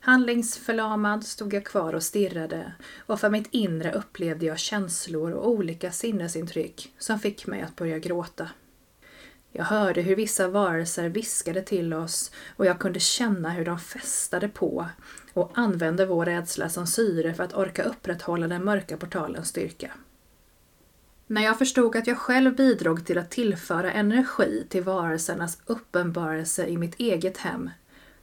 Handlingsförlamad 0.01 1.25
stod 1.25 1.55
jag 1.55 1.65
kvar 1.65 1.93
och 1.93 2.03
stirrade 2.03 2.73
och 2.99 3.21
för 3.21 3.31
mitt 3.31 3.49
inre 3.51 3.93
upplevde 3.93 4.47
jag 4.47 4.59
känslor 4.59 5.33
och 5.33 5.49
olika 5.49 5.93
sinnesintryck 5.93 6.95
som 6.99 7.19
fick 7.19 7.47
mig 7.47 7.63
att 7.63 7.77
börja 7.77 7.99
gråta. 7.99 8.49
Jag 9.53 9.65
hörde 9.65 10.03
hur 10.03 10.17
vissa 10.17 10.49
varelser 10.49 11.09
viskade 11.09 11.63
till 11.63 11.95
oss 11.95 12.31
och 12.57 12.67
jag 12.67 12.79
kunde 12.79 13.01
känna 13.01 13.51
hur 13.51 13.65
de 13.65 13.79
festade 13.79 14.49
på 14.49 14.87
och 15.33 15.51
använde 15.55 16.07
vår 16.07 16.25
rädsla 16.25 16.69
som 16.69 16.87
syre 16.87 17.35
för 17.35 17.45
att 17.45 17.55
orka 17.55 17.83
upprätthålla 17.83 18.49
den 18.49 18.65
mörka 18.65 18.97
portalens 18.97 19.49
styrka. 19.49 19.93
När 21.27 21.43
jag 21.43 21.59
förstod 21.59 21.97
att 21.97 22.07
jag 22.07 22.19
själv 22.19 22.57
bidrog 22.57 23.07
till 23.07 23.19
att 23.19 23.31
tillföra 23.31 23.93
energi 23.93 24.67
till 24.69 24.83
varelsernas 24.83 25.59
uppenbarelse 25.67 26.67
i 26.67 26.77
mitt 26.77 26.95
eget 26.95 27.37
hem 27.37 27.71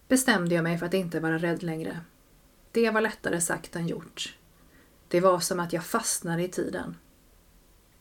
bestämde 0.08 0.56
jag 0.56 0.64
mig 0.64 0.78
för 0.78 0.86
att 0.86 0.94
inte 0.94 1.20
vara 1.20 1.38
rädd 1.38 1.64
längre. 1.64 2.00
Det 2.72 2.90
var 2.90 3.02
lättare 3.02 3.42
sagt 3.42 3.76
än 3.76 3.88
gjort. 3.88 4.38
Det 5.08 5.20
var 5.20 5.40
som 5.40 5.60
att 5.60 5.74
jag 5.74 5.86
fastnade 5.86 6.44
i 6.44 6.48
tiden. 6.48 6.96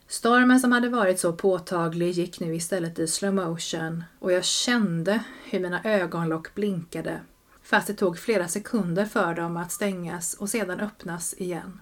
Stormen 0.07 0.59
som 0.59 0.71
hade 0.71 0.89
varit 0.89 1.19
så 1.19 1.33
påtaglig 1.33 2.11
gick 2.11 2.39
nu 2.39 2.55
istället 2.55 2.99
i 2.99 3.07
slow 3.07 3.33
motion 3.33 4.03
och 4.19 4.31
jag 4.31 4.43
kände 4.43 5.23
hur 5.49 5.59
mina 5.59 5.83
ögonlock 5.83 6.55
blinkade 6.55 7.19
fast 7.63 7.87
det 7.87 7.93
tog 7.93 8.19
flera 8.19 8.47
sekunder 8.47 9.05
för 9.05 9.33
dem 9.33 9.57
att 9.57 9.71
stängas 9.71 10.33
och 10.33 10.49
sedan 10.49 10.79
öppnas 10.79 11.33
igen. 11.37 11.81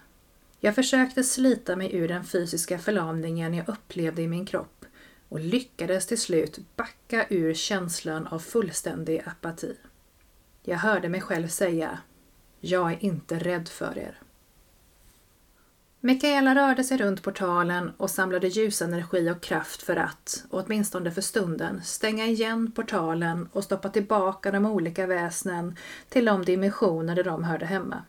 Jag 0.63 0.75
försökte 0.75 1.23
slita 1.23 1.75
mig 1.75 1.95
ur 1.95 2.07
den 2.07 2.23
fysiska 2.23 2.79
förlamningen 2.79 3.53
jag 3.53 3.69
upplevde 3.69 4.21
i 4.21 4.27
min 4.27 4.45
kropp 4.45 4.85
och 5.29 5.39
lyckades 5.39 6.07
till 6.07 6.21
slut 6.21 6.59
backa 6.75 7.25
ur 7.29 7.53
känslan 7.53 8.27
av 8.27 8.39
fullständig 8.39 9.23
apati. 9.25 9.75
Jag 10.63 10.77
hörde 10.77 11.09
mig 11.09 11.21
själv 11.21 11.47
säga 11.47 11.99
Jag 12.59 12.91
är 12.91 13.03
inte 13.03 13.39
rädd 13.39 13.69
för 13.69 13.97
er. 13.97 14.19
Mikaela 15.99 16.55
rörde 16.55 16.83
sig 16.83 16.97
runt 16.97 17.23
portalen 17.23 17.91
och 17.97 18.09
samlade 18.09 18.47
ljusenergi 18.47 19.31
och 19.31 19.41
kraft 19.41 19.81
för 19.81 19.95
att, 19.95 20.45
åtminstone 20.49 21.11
för 21.11 21.21
stunden, 21.21 21.81
stänga 21.83 22.25
igen 22.25 22.71
portalen 22.71 23.49
och 23.53 23.63
stoppa 23.63 23.89
tillbaka 23.89 24.51
de 24.51 24.65
olika 24.65 25.07
väsnen 25.07 25.75
till 26.09 26.25
de 26.25 26.45
dimensioner 26.45 27.15
där 27.15 27.23
de 27.23 27.43
hörde 27.43 27.65
hemma. 27.65 28.03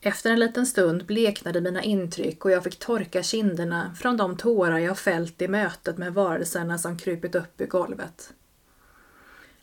Efter 0.00 0.30
en 0.30 0.40
liten 0.40 0.66
stund 0.66 1.06
bleknade 1.06 1.60
mina 1.60 1.82
intryck 1.82 2.44
och 2.44 2.50
jag 2.50 2.64
fick 2.64 2.78
torka 2.78 3.22
kinderna 3.22 3.94
från 3.98 4.16
de 4.16 4.36
tårar 4.36 4.78
jag 4.78 4.98
fällt 4.98 5.42
i 5.42 5.48
mötet 5.48 5.98
med 5.98 6.14
varelserna 6.14 6.78
som 6.78 6.98
krupit 6.98 7.34
upp 7.34 7.60
i 7.60 7.66
golvet. 7.66 8.32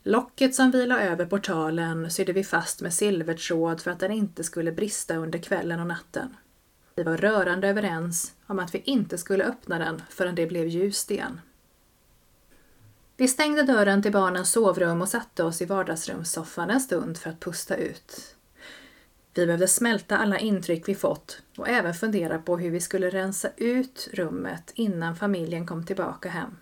Locket 0.03 0.55
som 0.55 0.71
vilade 0.71 1.01
över 1.01 1.25
portalen 1.25 2.11
sydde 2.11 2.33
vi 2.33 2.43
fast 2.43 2.81
med 2.81 2.93
silvertråd 2.93 3.81
för 3.81 3.91
att 3.91 3.99
den 3.99 4.11
inte 4.11 4.43
skulle 4.43 4.71
brista 4.71 5.15
under 5.15 5.39
kvällen 5.39 5.79
och 5.79 5.87
natten. 5.87 6.35
Vi 6.95 7.03
var 7.03 7.17
rörande 7.17 7.67
överens 7.67 8.33
om 8.47 8.59
att 8.59 8.75
vi 8.75 8.81
inte 8.85 9.17
skulle 9.17 9.43
öppna 9.43 9.79
den 9.79 10.01
förrän 10.09 10.35
det 10.35 10.45
blev 10.45 10.67
ljust 10.67 11.11
igen. 11.11 11.41
Vi 13.17 13.27
stängde 13.27 13.63
dörren 13.63 14.01
till 14.01 14.11
barnens 14.11 14.51
sovrum 14.51 15.01
och 15.01 15.09
satte 15.09 15.43
oss 15.43 15.61
i 15.61 15.65
vardagsrumssoffan 15.65 16.69
en 16.69 16.81
stund 16.81 17.17
för 17.17 17.29
att 17.29 17.39
pusta 17.39 17.75
ut. 17.75 18.34
Vi 19.35 19.45
behövde 19.45 19.67
smälta 19.67 20.17
alla 20.17 20.39
intryck 20.39 20.89
vi 20.89 20.95
fått 20.95 21.41
och 21.57 21.69
även 21.69 21.93
fundera 21.93 22.39
på 22.39 22.57
hur 22.57 22.71
vi 22.71 22.79
skulle 22.79 23.09
rensa 23.09 23.49
ut 23.57 24.09
rummet 24.13 24.71
innan 24.75 25.15
familjen 25.15 25.67
kom 25.67 25.85
tillbaka 25.85 26.29
hem. 26.29 26.57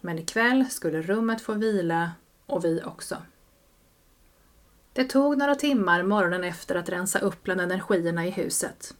Men 0.00 0.18
ikväll 0.18 0.64
skulle 0.70 1.02
rummet 1.02 1.40
få 1.40 1.52
vila 1.52 2.12
och 2.46 2.64
vi 2.64 2.82
också. 2.84 3.16
Det 4.92 5.04
tog 5.04 5.38
några 5.38 5.54
timmar 5.54 6.02
morgonen 6.02 6.44
efter 6.44 6.74
att 6.74 6.88
rensa 6.88 7.18
upp 7.18 7.42
bland 7.42 7.60
energierna 7.60 8.26
i 8.26 8.30
huset. 8.30 8.94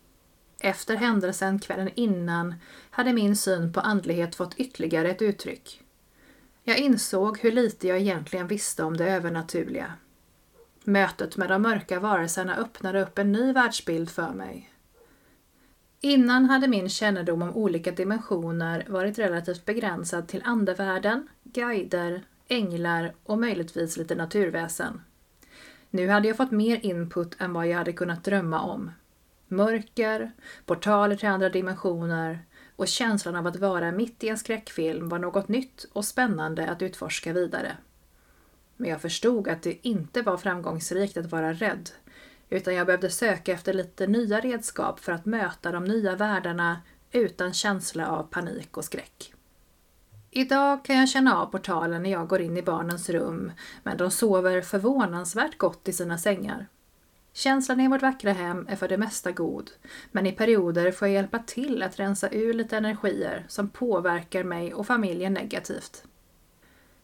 Efter 0.61 0.97
händelsen 0.97 1.59
kvällen 1.59 1.91
innan 1.95 2.55
hade 2.91 3.13
min 3.13 3.37
syn 3.37 3.73
på 3.73 3.81
andlighet 3.81 4.35
fått 4.35 4.55
ytterligare 4.55 5.11
ett 5.11 5.23
uttryck. 5.23 5.83
Jag 6.65 6.79
insåg 6.79 7.39
hur 7.39 7.53
lite 7.53 7.89
jag 7.89 7.99
egentligen 7.99 8.47
visste 8.47 8.85
om 8.85 8.97
det 8.97 9.11
övernaturliga. 9.11 9.93
Mötet 10.89 11.37
med 11.37 11.49
de 11.49 11.63
mörka 11.63 12.01
varelserna 12.01 12.57
öppnade 12.57 13.03
upp 13.03 13.19
en 13.19 13.33
ny 13.33 13.53
världsbild 13.53 14.11
för 14.11 14.33
mig. 14.33 14.73
Innan 16.01 16.45
hade 16.45 16.69
min 16.69 16.89
kännedom 16.89 17.43
om 17.43 17.57
olika 17.57 17.91
dimensioner 17.93 18.87
varit 18.89 19.19
relativt 19.19 19.65
begränsad 19.65 20.29
till 20.29 20.43
andevärlden, 20.45 21.29
guider, 21.43 22.23
änglar 22.47 23.15
och 23.25 23.39
möjligtvis 23.39 23.97
lite 23.97 24.15
naturväsen. 24.15 25.01
Nu 25.91 26.09
hade 26.09 26.29
jag 26.29 26.37
fått 26.37 26.51
mer 26.51 26.85
input 26.87 27.41
än 27.41 27.53
vad 27.53 27.69
jag 27.69 27.79
hade 27.79 27.93
kunnat 27.93 28.25
drömma 28.25 28.61
om. 28.61 28.91
Mörker, 29.49 30.33
portaler 30.67 31.17
till 31.17 31.29
andra 31.29 31.49
dimensioner 31.49 32.39
och 32.77 32.89
känslan 32.89 33.37
av 33.37 33.47
att 33.47 33.57
vara 33.57 33.93
mitt 33.93 34.25
i 34.25 34.29
en 34.29 34.39
skräckfilm 34.39 35.09
var 35.09 35.19
något 35.19 35.49
nytt 35.49 35.87
och 35.93 36.05
spännande 36.05 36.71
att 36.71 36.83
utforska 36.83 37.33
vidare. 37.33 37.77
Men 38.81 38.91
jag 38.91 39.01
förstod 39.01 39.49
att 39.49 39.63
det 39.63 39.87
inte 39.87 40.23
var 40.23 40.37
framgångsrikt 40.37 41.17
att 41.17 41.33
vara 41.33 41.53
rädd, 41.53 41.91
utan 42.51 42.75
jag 42.75 42.87
behövde 42.87 43.11
söka 43.11 43.53
efter 43.53 43.73
lite 43.73 44.07
nya 44.07 44.41
redskap 44.41 45.01
för 45.01 45.13
att 45.13 45.27
möta 45.27 45.73
de 45.73 45.85
nya 45.85 46.17
världarna 46.17 46.81
utan 47.13 47.53
känsla 47.53 48.09
av 48.09 48.23
panik 48.23 48.77
och 48.77 48.85
skräck. 48.85 49.35
Idag 50.31 50.85
kan 50.85 50.97
jag 50.97 51.09
känna 51.09 51.37
av 51.37 51.47
portalen 51.47 52.03
när 52.03 52.11
jag 52.11 52.29
går 52.29 52.41
in 52.41 52.57
i 52.57 52.63
barnens 52.63 53.11
rum, 53.11 53.53
men 53.83 53.97
de 53.97 54.11
sover 54.11 54.61
förvånansvärt 54.61 55.59
gott 55.59 55.89
i 55.89 55.93
sina 55.93 56.19
sängar. 56.19 56.69
Känslan 57.33 57.81
i 57.81 57.89
vårt 57.89 58.03
vackra 58.03 58.33
hem 58.33 58.67
är 58.69 58.77
för 58.77 58.89
det 58.89 58.97
mesta 58.97 59.33
god, 59.33 59.71
men 60.13 60.27
i 60.27 60.33
perioder 60.33 60.93
får 60.93 61.09
jag 61.09 61.15
hjälpa 61.15 61.39
till 61.39 61.83
att 61.83 61.99
rensa 61.99 62.29
ur 62.31 62.55
lite 62.55 62.77
energier 62.77 63.47
som 63.49 63.69
påverkar 63.69 64.45
mig 64.45 64.75
och 64.75 64.87
familjen 64.87 65.35
negativt. 65.35 66.05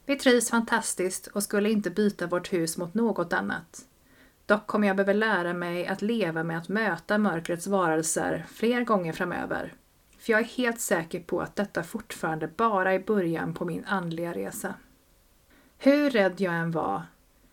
Vi 0.06 0.16
trivs 0.16 0.50
fantastiskt 0.50 1.26
och 1.26 1.42
skulle 1.42 1.70
inte 1.70 1.90
byta 1.90 2.26
vårt 2.26 2.52
hus 2.52 2.76
mot 2.78 2.94
något 2.94 3.32
annat. 3.32 3.84
Dock 4.46 4.66
kommer 4.66 4.86
jag 4.86 4.96
behöva 4.96 5.12
lära 5.12 5.54
mig 5.54 5.86
att 5.86 6.02
leva 6.02 6.44
med 6.44 6.58
att 6.58 6.68
möta 6.68 7.18
mörkrets 7.18 7.66
varelser 7.66 8.46
fler 8.48 8.84
gånger 8.84 9.12
framöver. 9.12 9.72
För 10.18 10.32
jag 10.32 10.40
är 10.40 10.44
helt 10.44 10.80
säker 10.80 11.20
på 11.20 11.40
att 11.40 11.56
detta 11.56 11.82
fortfarande 11.82 12.48
bara 12.56 12.92
är 12.92 12.98
början 12.98 13.54
på 13.54 13.64
min 13.64 13.84
andliga 13.84 14.32
resa. 14.32 14.74
Hur 15.78 16.10
rädd 16.10 16.40
jag 16.40 16.54
än 16.54 16.70
var, 16.70 17.02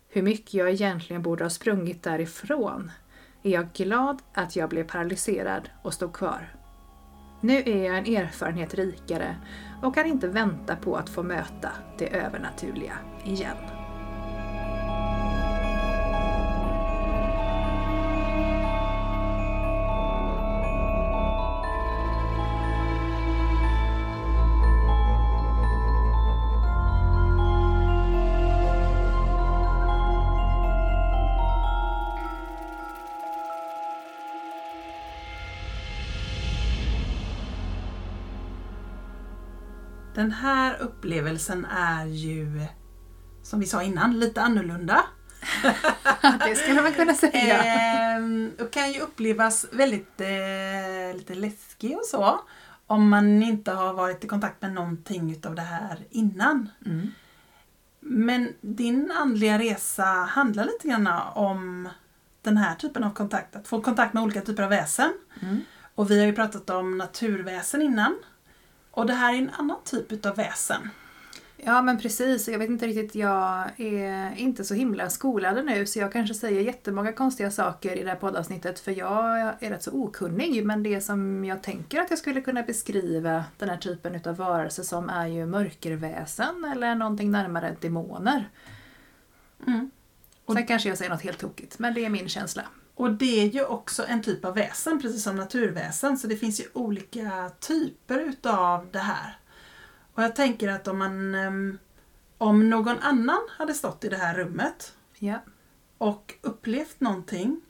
hur 0.10 0.22
mycket 0.22 0.54
jag 0.54 0.70
egentligen 0.70 1.22
borde 1.22 1.44
ha 1.44 1.50
sprungit 1.50 2.04
därifrån, 2.04 2.92
är 3.44 3.52
jag 3.52 3.74
glad 3.74 4.22
att 4.34 4.56
jag 4.56 4.70
blev 4.70 4.88
paralyserad 4.88 5.70
och 5.82 5.94
stod 5.94 6.14
kvar. 6.14 6.56
Nu 7.42 7.64
är 7.66 7.86
jag 7.86 7.98
en 7.98 8.16
erfarenhet 8.16 8.74
rikare 8.74 9.36
och 9.82 9.96
kan 9.96 10.06
inte 10.06 10.28
vänta 10.28 10.76
på 10.76 10.96
att 10.96 11.10
få 11.10 11.24
möta 11.24 11.72
det 11.98 12.16
övernaturliga 12.16 12.98
igen. 13.26 13.81
Den 40.22 40.32
här 40.32 40.78
upplevelsen 40.82 41.66
är 41.66 42.06
ju, 42.06 42.66
som 43.44 43.60
vi 43.60 43.66
sa 43.66 43.84
innan, 43.84 44.20
lite 44.20 44.42
annorlunda. 44.42 45.04
det 46.46 46.56
skulle 46.56 46.82
man 46.82 46.94
kunna 46.94 47.14
säga. 47.14 47.64
Ehm, 47.64 48.52
och 48.60 48.72
kan 48.72 48.92
ju 48.92 49.00
upplevas 49.00 49.66
väldigt 49.72 50.22
eh, 50.22 51.18
lite 51.18 51.36
läskig 51.36 51.98
och 51.98 52.06
så. 52.06 52.40
Om 52.88 53.10
man 53.10 53.44
inte 53.44 53.72
har 53.72 53.94
varit 53.94 54.24
i 54.24 54.28
kontakt 54.28 54.62
med 54.62 54.74
någonting 54.74 55.32
utav 55.32 55.56
det 55.56 55.62
här 55.62 56.00
innan. 56.10 56.70
Mm. 56.86 57.12
Men 58.00 58.54
din 58.62 59.12
andliga 59.12 59.60
resa 59.60 60.06
handlar 60.06 60.66
lite 60.66 60.88
grann 60.88 61.08
om 61.34 61.90
den 62.42 62.58
här 62.58 62.76
typen 62.76 63.04
av 63.04 63.14
kontakt. 63.14 63.56
Att 63.56 63.68
få 63.68 63.82
kontakt 63.82 64.14
med 64.14 64.24
olika 64.24 64.42
typer 64.42 64.64
av 64.64 64.70
väsen. 64.70 65.14
Mm. 65.42 65.60
Och 65.96 66.12
vi 66.12 66.20
har 66.20 66.26
ju 66.26 66.34
pratat 66.36 66.70
om 66.70 66.98
naturväsen 66.98 67.82
innan. 67.82 68.16
Och 68.92 69.06
det 69.06 69.14
här 69.14 69.34
är 69.34 69.38
en 69.38 69.50
annan 69.50 69.78
typ 69.84 70.12
utav 70.12 70.36
väsen. 70.36 70.90
Ja 71.64 71.82
men 71.82 71.98
precis, 71.98 72.48
jag 72.48 72.60
vet 72.60 72.70
inte 72.70 72.88
riktigt, 72.88 73.16
jag 73.16 73.70
är 73.78 74.38
inte 74.38 74.64
så 74.64 74.74
himla 74.74 75.10
skolad 75.10 75.66
nu 75.66 75.86
så 75.86 76.00
jag 76.00 76.14
kanske 76.14 76.34
säger 76.34 76.62
jättemånga 76.62 77.14
konstiga 77.14 77.52
saker 77.52 77.96
i 77.96 78.04
det 78.04 78.10
här 78.10 78.16
poddavsnittet 78.16 78.80
för 78.80 78.92
jag 78.92 79.40
är 79.40 79.70
rätt 79.70 79.84
så 79.84 79.92
okunnig 79.92 80.66
men 80.66 80.84
det 80.84 81.02
som 81.02 81.46
jag 81.46 81.64
tänker 81.64 82.02
att 82.02 82.10
jag 82.10 82.20
skulle 82.20 82.42
kunna 82.42 82.64
beskriva 82.64 83.44
den 83.58 83.70
här 83.70 83.78
typen 83.78 84.16
utav 84.16 84.36
varelser 84.36 84.84
som 84.84 85.10
är 85.10 85.28
ju 85.28 85.46
mörkerväsen 85.46 86.66
eller 86.72 86.96
någonting 86.96 87.32
närmare 87.32 87.76
demoner. 87.80 88.50
Mm. 89.68 89.92
Och 90.46 90.54
Sen 90.54 90.68
kanske 90.68 90.90
jag 90.90 90.98
säger 90.98 91.12
något 91.12 91.24
helt 91.24 91.40
tokigt 91.40 91.80
men 91.80 91.94
det 91.94 92.06
är 92.06 92.10
min 92.10 92.30
känsla. 92.30 92.64
Och 93.02 93.12
det 93.12 93.42
är 93.42 93.46
ju 93.46 93.66
också 93.66 94.06
en 94.08 94.22
typ 94.22 94.46
av 94.46 94.56
väsen, 94.56 95.02
precis 95.02 95.24
som 95.24 95.36
naturväsen. 95.36 96.18
Så 96.18 96.28
det 96.28 96.38
finns 96.38 96.60
ju 96.60 96.66
olika 96.74 97.52
typer 97.60 98.20
utav 98.20 98.92
det 98.92 99.00
här. 99.00 99.38
Och 100.14 100.24
jag 100.24 100.36
tänker 100.36 100.70
att 100.70 100.88
om 100.88 100.98
man 100.98 101.36
ehm, 101.36 101.78
om 102.38 102.70
någon 102.70 103.00
annan 103.00 103.48
hade 103.58 103.74
stått 103.74 104.04
i 104.04 104.10
det 104.10 104.18
här 104.18 104.36
rummet 104.36 104.94
Ja. 105.20 105.40
och 105.98 106.34
upplevt 106.42 107.00
någonting 107.00 107.62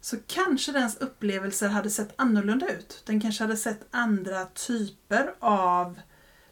så 0.00 0.16
kanske 0.26 0.72
dens 0.72 0.96
upplevelser 0.96 1.68
hade 1.68 1.90
sett 1.90 2.14
annorlunda 2.16 2.68
ut. 2.68 3.02
Den 3.06 3.20
kanske 3.20 3.44
hade 3.44 3.56
sett 3.56 3.86
andra 3.90 4.44
typer 4.44 5.34
av... 5.38 6.00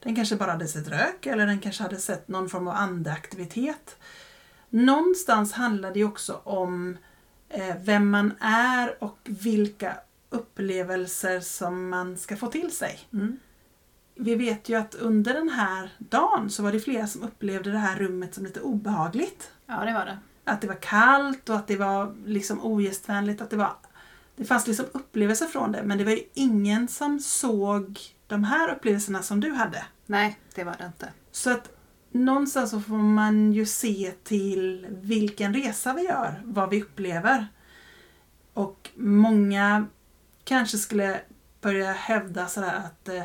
Den 0.02 0.14
kanske 0.14 0.36
bara 0.36 0.52
hade 0.52 0.68
sett 0.68 0.88
rök 0.88 1.26
eller 1.26 1.46
den 1.46 1.60
kanske 1.60 1.82
hade 1.82 1.98
sett 1.98 2.28
någon 2.28 2.48
form 2.48 2.68
av 2.68 2.74
andeaktivitet. 2.74 3.96
Någonstans 4.70 5.52
handlar 5.52 5.92
det 5.92 5.98
ju 5.98 6.04
också 6.04 6.40
om 6.44 6.96
vem 7.80 8.10
man 8.10 8.32
är 8.40 9.04
och 9.04 9.18
vilka 9.24 9.96
upplevelser 10.30 11.40
som 11.40 11.88
man 11.88 12.16
ska 12.16 12.36
få 12.36 12.46
till 12.46 12.72
sig. 12.72 12.98
Mm. 13.12 13.38
Vi 14.14 14.34
vet 14.34 14.68
ju 14.68 14.74
att 14.74 14.94
under 14.94 15.34
den 15.34 15.48
här 15.48 15.90
dagen 15.98 16.50
så 16.50 16.62
var 16.62 16.72
det 16.72 16.80
flera 16.80 17.06
som 17.06 17.22
upplevde 17.22 17.70
det 17.70 17.78
här 17.78 17.96
rummet 17.96 18.34
som 18.34 18.44
lite 18.44 18.60
obehagligt. 18.60 19.52
ja, 19.66 19.84
det 19.84 19.92
var 19.92 20.06
det. 20.06 20.18
Att 20.44 20.60
det 20.60 20.66
var 20.66 20.82
kallt 20.82 21.48
och 21.48 21.56
att 21.56 21.66
det 21.66 21.76
var 21.76 22.14
liksom 22.26 22.64
ogästvänligt. 22.64 23.40
Att 23.40 23.50
det, 23.50 23.56
var, 23.56 23.76
det 24.36 24.44
fanns 24.44 24.66
liksom 24.66 24.86
upplevelser 24.92 25.46
från 25.46 25.72
det 25.72 25.82
men 25.82 25.98
det 25.98 26.04
var 26.04 26.12
ju 26.12 26.22
ingen 26.34 26.88
som 26.88 27.20
såg 27.20 28.00
de 28.26 28.44
här 28.44 28.74
upplevelserna 28.74 29.22
som 29.22 29.40
du 29.40 29.52
hade. 29.52 29.84
Nej, 30.06 30.38
det 30.54 30.64
var 30.64 30.74
det 30.78 30.86
inte. 30.86 31.12
Så 31.32 31.50
att 31.50 31.70
någonstans 32.14 32.70
så 32.70 32.80
får 32.80 32.96
man 32.96 33.52
ju 33.52 33.66
se 33.66 34.12
till 34.24 34.86
vilken 34.90 35.54
resa 35.54 35.94
vi 35.94 36.02
gör, 36.02 36.42
vad 36.44 36.70
vi 36.70 36.82
upplever. 36.82 37.46
Och 38.52 38.90
många 38.94 39.86
kanske 40.44 40.78
skulle 40.78 41.20
börja 41.60 41.92
hävda 41.92 42.46
sådär 42.46 42.74
att 42.74 43.08
eh, 43.08 43.22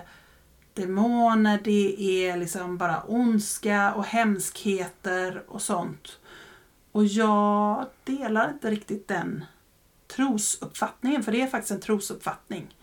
demoner 0.74 1.60
det 1.64 2.02
är 2.02 2.38
liksom 2.38 2.78
bara 2.78 3.04
ondska 3.04 3.94
och 3.94 4.06
hemskheter 4.06 5.44
och 5.48 5.62
sånt. 5.62 6.20
Och 6.92 7.06
jag 7.06 7.86
delar 8.04 8.50
inte 8.50 8.72
riktigt 8.72 9.08
den 9.08 9.46
trosuppfattningen, 10.08 11.24
för 11.24 11.32
det 11.32 11.42
är 11.42 11.48
faktiskt 11.48 11.72
en 11.72 11.80
trosuppfattning. 11.80 12.76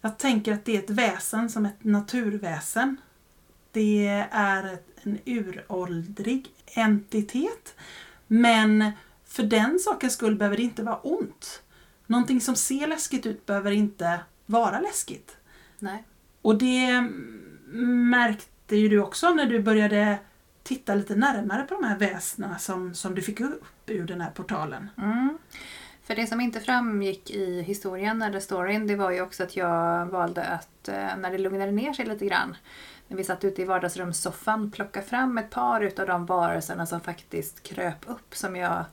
Jag 0.00 0.18
tänker 0.18 0.52
att 0.52 0.64
det 0.64 0.76
är 0.76 0.82
ett 0.82 0.90
väsen 0.90 1.50
som 1.50 1.66
ett 1.66 1.84
naturväsen. 1.84 2.96
Det 3.72 4.26
är 4.30 4.74
ett, 4.74 4.91
en 5.06 5.18
uråldrig 5.24 6.50
entitet. 6.66 7.74
Men 8.26 8.90
för 9.24 9.42
den 9.42 9.78
sakens 9.78 10.12
skull 10.12 10.36
behöver 10.36 10.56
det 10.56 10.62
inte 10.62 10.82
vara 10.82 10.96
ont. 10.96 11.62
Någonting 12.06 12.40
som 12.40 12.56
ser 12.56 12.86
läskigt 12.86 13.26
ut 13.26 13.46
behöver 13.46 13.70
inte 13.70 14.20
vara 14.46 14.80
läskigt. 14.80 15.36
Nej. 15.78 16.04
Och 16.42 16.58
det 16.58 17.10
märkte 18.10 18.76
ju 18.76 18.88
du 18.88 19.00
också 19.00 19.30
när 19.30 19.46
du 19.46 19.62
började 19.62 20.18
titta 20.62 20.94
lite 20.94 21.14
närmare 21.14 21.62
på 21.62 21.74
de 21.74 21.84
här 21.84 21.98
väsena 21.98 22.58
som, 22.58 22.94
som 22.94 23.14
du 23.14 23.22
fick 23.22 23.40
upp 23.40 23.64
ur 23.86 24.06
den 24.06 24.20
här 24.20 24.30
portalen. 24.30 24.90
Mm. 24.96 25.38
För 26.02 26.16
det 26.16 26.26
som 26.26 26.40
inte 26.40 26.60
framgick 26.60 27.30
i 27.30 27.62
historien 27.62 28.22
eller 28.22 28.40
storyn 28.40 28.86
det 28.86 28.96
var 28.96 29.10
ju 29.10 29.20
också 29.20 29.42
att 29.42 29.56
jag 29.56 30.06
valde 30.06 30.44
att 30.44 30.88
eh, 30.88 31.16
när 31.18 31.30
det 31.30 31.38
lugnade 31.38 31.72
ner 31.72 31.92
sig 31.92 32.06
lite 32.06 32.26
grann 32.26 32.56
när 33.12 33.16
vi 33.16 33.24
satt 33.24 33.44
ute 33.44 33.62
i 33.62 33.64
vardagsrumssoffan 33.64 34.70
plocka 34.70 35.02
fram 35.02 35.38
ett 35.38 35.50
par 35.50 35.80
utav 35.80 36.06
de 36.06 36.26
varelserna 36.26 36.86
som 36.86 37.00
faktiskt 37.00 37.62
kröp 37.62 38.10
upp 38.10 38.34
som 38.34 38.56
jag 38.56 38.84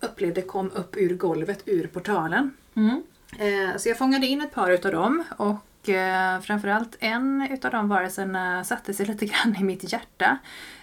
upplevde 0.00 0.42
kom 0.42 0.70
upp 0.70 0.96
ur 0.96 1.16
golvet 1.16 1.62
ur 1.66 1.86
portalen. 1.86 2.50
Mm. 2.74 3.02
Eh, 3.38 3.76
Så 3.76 3.88
jag 3.88 3.98
fångade 3.98 4.26
in 4.26 4.40
ett 4.40 4.52
par 4.52 4.70
utav 4.70 4.92
dem 4.92 5.24
och 5.36 5.88
eh, 5.88 6.40
framförallt 6.40 6.96
en 7.00 7.48
utav 7.50 7.70
de 7.70 7.88
varelserna 7.88 8.64
satte 8.64 8.94
sig 8.94 9.06
lite 9.12 9.26
grann 9.26 9.56
i 9.60 9.64
mitt 9.64 9.92
hjärta. 9.92 10.38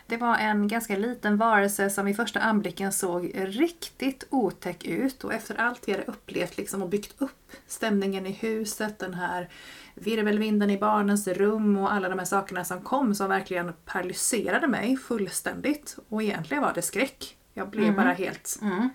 Det 0.08 0.18
var 0.18 0.38
en 0.38 0.68
ganska 0.68 0.98
liten 0.98 1.38
varelse 1.38 1.90
som 1.90 2.08
i 2.08 2.14
första 2.14 2.40
anblicken 2.40 2.92
såg 2.92 3.32
riktigt 3.36 4.28
otäck 4.30 4.86
ut 4.86 5.24
och 5.24 5.34
efter 5.34 5.56
allt 5.56 5.88
vi 5.88 5.92
hade 5.92 6.04
upplevt 6.04 6.58
liksom 6.58 6.82
och 6.82 6.90
byggt 6.90 7.22
upp 7.22 7.52
stämningen 7.68 8.26
i 8.26 8.32
huset, 8.32 9.00
den 9.00 9.14
här 9.14 9.50
virvelvinden 9.96 10.70
i 10.70 10.78
barnens 10.78 11.28
rum 11.28 11.78
och 11.78 11.94
alla 11.94 12.10
de 12.10 12.20
här 12.20 12.26
sakerna 12.26 12.66
som 12.66 12.82
kom 12.82 13.16
som 13.16 13.30
verkligen 13.30 13.74
paralyserade 13.86 14.68
mig 14.68 14.98
fullständigt. 14.98 15.98
Och 16.10 16.24
egentligen 16.24 16.64
var 16.64 16.74
det 16.74 16.82
skräck. 16.82 17.38
Jag 17.54 17.70
blev 17.70 17.84
Mm. 17.84 17.96
bara 17.96 18.14
helt 18.14 18.60
Mm. 18.62 18.90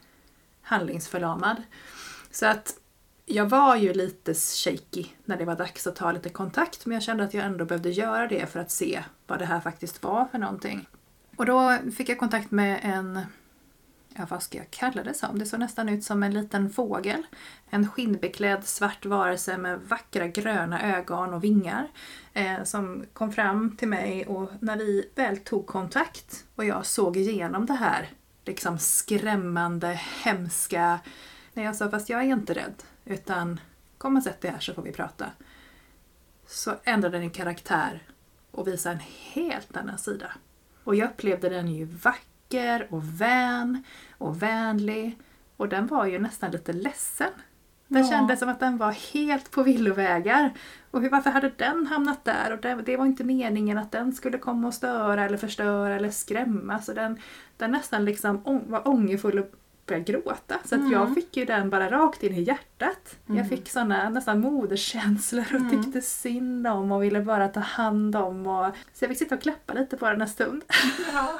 handlingsförlamad. 0.62 1.62
Så 2.30 2.46
att 2.46 2.74
jag 3.26 3.46
var 3.48 3.76
ju 3.76 3.92
lite 3.92 4.34
shaky 4.34 5.06
när 5.24 5.36
det 5.36 5.44
var 5.44 5.56
dags 5.56 5.86
att 5.86 5.96
ta 5.96 6.12
lite 6.12 6.28
kontakt 6.28 6.86
men 6.86 6.94
jag 6.94 7.02
kände 7.02 7.24
att 7.24 7.34
jag 7.34 7.44
ändå 7.44 7.64
behövde 7.64 7.90
göra 7.90 8.26
det 8.26 8.46
för 8.46 8.60
att 8.60 8.70
se 8.70 9.02
vad 9.26 9.38
det 9.38 9.44
här 9.44 9.60
faktiskt 9.60 10.02
var 10.02 10.24
för 10.24 10.38
någonting. 10.38 10.88
Och 11.36 11.46
då 11.46 11.78
fick 11.96 12.08
jag 12.08 12.18
kontakt 12.18 12.50
med 12.50 12.80
en, 12.82 13.20
ja 14.18 14.26
vad 14.30 14.42
ska 14.42 14.58
jag 14.58 14.70
kalla 14.70 15.02
det 15.02 15.14
som? 15.14 15.38
Det 15.38 15.46
såg 15.46 15.60
nästan 15.60 15.88
ut 15.88 16.04
som 16.04 16.22
en 16.22 16.34
liten 16.34 16.70
fågel. 16.70 17.26
En 17.70 17.88
skinnbeklädd 17.88 18.64
svart 18.64 19.06
varelse 19.06 19.58
med 19.58 19.80
vackra 19.80 20.26
gröna 20.26 20.96
ögon 20.96 21.34
och 21.34 21.44
vingar. 21.44 21.88
Eh, 22.32 22.64
som 22.64 23.04
kom 23.12 23.32
fram 23.32 23.76
till 23.76 23.88
mig 23.88 24.26
och 24.26 24.50
när 24.60 24.76
vi 24.76 25.10
väl 25.14 25.36
tog 25.36 25.66
kontakt 25.66 26.44
och 26.54 26.64
jag 26.64 26.86
såg 26.86 27.16
igenom 27.16 27.66
det 27.66 27.74
här 27.74 28.08
liksom 28.44 28.78
skrämmande, 28.78 30.00
hemska 30.24 31.00
när 31.52 31.64
jag 31.64 31.76
sa 31.76 31.90
fast 31.90 32.08
jag 32.08 32.20
är 32.20 32.24
inte 32.24 32.54
rädd 32.54 32.82
utan 33.04 33.60
kom 33.98 34.16
och 34.16 34.22
sätt 34.22 34.40
dig 34.40 34.50
här 34.50 34.60
så 34.60 34.74
får 34.74 34.82
vi 34.82 34.92
prata. 34.92 35.26
Så 36.46 36.74
ändrade 36.84 37.18
den 37.18 37.30
karaktär 37.30 38.02
och 38.50 38.68
visade 38.68 38.94
en 38.94 39.00
helt 39.32 39.76
annan 39.76 39.98
sida. 39.98 40.32
Och 40.84 40.94
jag 40.94 41.10
upplevde 41.10 41.48
den 41.48 41.68
ju 41.68 41.84
vacker 41.84 42.27
och 42.90 43.20
vän 43.20 43.82
och 44.18 44.42
vänlig. 44.42 45.18
Och 45.56 45.68
den 45.68 45.86
var 45.86 46.06
ju 46.06 46.18
nästan 46.18 46.50
lite 46.50 46.72
ledsen. 46.72 47.30
Den 47.88 48.02
Ja. 48.02 48.08
kändes 48.10 48.38
som 48.40 48.48
att 48.48 48.60
den 48.60 48.76
var 48.76 48.92
helt 48.92 49.50
på 49.50 49.62
villovägar. 49.62 50.52
Och 50.90 51.00
hur, 51.02 51.10
varför 51.10 51.30
hade 51.30 51.52
den 51.56 51.86
hamnat 51.86 52.24
där? 52.24 52.52
Och 52.52 52.60
det, 52.60 52.74
det 52.74 52.96
var 52.96 53.06
inte 53.06 53.24
meningen 53.24 53.78
att 53.78 53.92
den 53.92 54.12
skulle 54.12 54.38
komma 54.38 54.66
och 54.68 54.74
störa 54.74 55.24
eller 55.24 55.36
förstöra 55.36 55.96
eller 55.96 56.10
skrämma. 56.10 56.78
Så 56.78 56.92
den, 56.92 57.18
den 57.56 57.70
nästan 57.70 58.04
liksom 58.04 58.40
ång, 58.44 58.64
var 58.70 58.88
ångerfull 58.88 59.38
och 59.38 59.50
började 59.88 60.12
gråta. 60.12 60.58
Så 60.64 60.74
att 60.74 60.92
jag 60.92 61.14
fick 61.14 61.36
ju 61.36 61.44
den 61.44 61.70
bara 61.70 61.90
rakt 61.90 62.22
in 62.22 62.34
i 62.34 62.42
hjärtat. 62.42 63.16
Jag 63.26 63.48
fick 63.48 63.70
såna 63.70 64.08
nästan 64.08 64.40
moderskänslor 64.40 65.46
och 65.54 65.70
tyckte 65.70 66.00
synd 66.00 66.66
om 66.66 66.92
och 66.92 67.02
ville 67.02 67.20
bara 67.20 67.48
ta 67.48 67.60
hand 67.60 68.16
om. 68.16 68.46
Och, 68.46 68.74
så 68.92 69.04
jag 69.04 69.08
fick 69.08 69.18
sitta 69.18 69.34
och 69.34 69.42
klappa 69.42 69.72
lite 69.72 69.96
på 69.96 70.06
den 70.06 70.20
en 70.20 70.28
stund. 70.28 70.64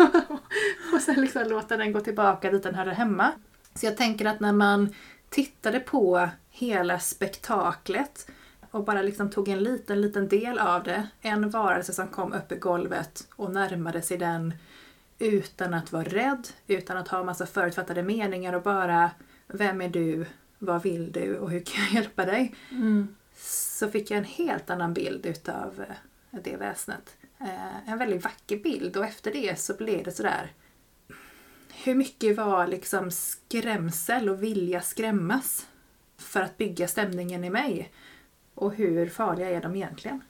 och 0.94 1.00
sen 1.00 1.20
liksom 1.20 1.48
låta 1.48 1.76
den 1.76 1.92
gå 1.92 2.00
tillbaka 2.00 2.50
dit 2.50 2.62
den 2.62 2.74
hörde 2.74 2.94
hemma. 2.94 3.32
Så 3.74 3.86
jag 3.86 3.96
tänker 3.96 4.24
att 4.24 4.40
när 4.40 4.52
man 4.52 4.94
tittade 5.30 5.80
på 5.80 6.28
hela 6.50 6.98
spektaklet 6.98 8.30
och 8.70 8.84
bara 8.84 9.02
liksom 9.02 9.30
tog 9.30 9.48
en 9.48 9.62
liten, 9.62 10.00
liten 10.00 10.28
del 10.28 10.58
av 10.58 10.82
det. 10.82 11.08
En 11.20 11.50
varelse 11.50 11.92
som 11.92 12.08
kom 12.08 12.32
upp 12.32 12.52
i 12.52 12.56
golvet 12.56 13.26
och 13.36 13.52
närmade 13.52 14.02
sig 14.02 14.18
den 14.18 14.54
utan 15.18 15.74
att 15.74 15.92
vara 15.92 16.04
rädd, 16.04 16.48
utan 16.66 16.96
att 16.96 17.08
ha 17.08 17.24
massa 17.24 17.46
förutfattade 17.46 18.02
meningar 18.02 18.52
och 18.52 18.62
bara 18.62 19.10
Vem 19.46 19.80
är 19.80 19.88
du? 19.88 20.26
Vad 20.58 20.82
vill 20.82 21.12
du? 21.12 21.38
Och 21.38 21.50
hur 21.50 21.60
kan 21.60 21.84
jag 21.84 21.92
hjälpa 21.92 22.24
dig? 22.24 22.54
Mm. 22.70 23.16
Så 23.36 23.90
fick 23.90 24.10
jag 24.10 24.18
en 24.18 24.24
helt 24.24 24.70
annan 24.70 24.94
bild 24.94 25.26
utav 25.26 25.84
eh, 25.88 26.40
det 26.42 26.56
väsnet. 26.56 27.16
Eh, 27.40 27.88
En 27.92 27.98
väldigt 27.98 28.24
vacker 28.24 28.56
bild 28.58 28.96
och 28.96 29.04
efter 29.04 29.32
det 29.32 29.60
så 29.60 29.74
blev 29.74 30.04
det 30.04 30.12
sådär 30.12 30.52
hur 31.84 31.94
mycket 31.94 32.36
var 32.36 32.66
liksom 32.66 33.10
skrämsel 33.10 34.28
och 34.28 34.42
vilja 34.42 34.80
skrämmas 34.80 35.66
för 36.16 36.40
att 36.40 36.56
bygga 36.58 36.88
stämningen 36.88 37.44
i 37.44 37.50
mig? 37.50 37.92
Och 38.54 38.74
hur 38.74 39.08
farliga 39.08 39.50
är 39.50 39.60
de 39.60 39.76
egentligen? 39.76 40.20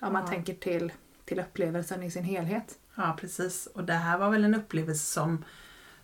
Om 0.00 0.12
man 0.12 0.22
Ja. 0.22 0.28
tänker 0.28 0.54
till, 0.54 0.92
till 1.24 1.40
upplevelsen 1.40 2.02
i 2.02 2.10
sin 2.10 2.24
helhet. 2.24 2.78
Ja, 2.96 3.16
precis. 3.20 3.66
Och 3.66 3.84
det 3.84 3.92
här 3.92 4.18
var 4.18 4.30
väl 4.30 4.44
en 4.44 4.54
upplevelse 4.54 5.06
som, 5.12 5.44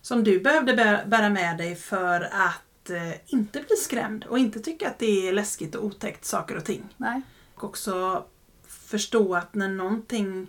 som 0.01 0.23
du 0.23 0.39
behövde 0.39 0.73
bä- 0.73 1.07
bära 1.09 1.29
med 1.29 1.57
dig 1.57 1.75
för 1.75 2.21
att 2.21 2.89
eh, 2.89 3.33
inte 3.33 3.59
bli 3.59 3.75
skrämd 3.75 4.23
och 4.23 4.39
inte 4.39 4.59
tycka 4.59 4.87
att 4.87 4.99
det 4.99 5.27
är 5.27 5.33
läskigt 5.33 5.75
och 5.75 5.85
otäckt 5.85 6.25
saker 6.25 6.57
och 6.57 6.65
ting. 6.65 6.83
Nej. 6.97 7.21
Och 7.55 7.63
också 7.63 8.25
förstå 8.67 9.35
att 9.35 9.55
när 9.55 9.69
någonting 9.69 10.47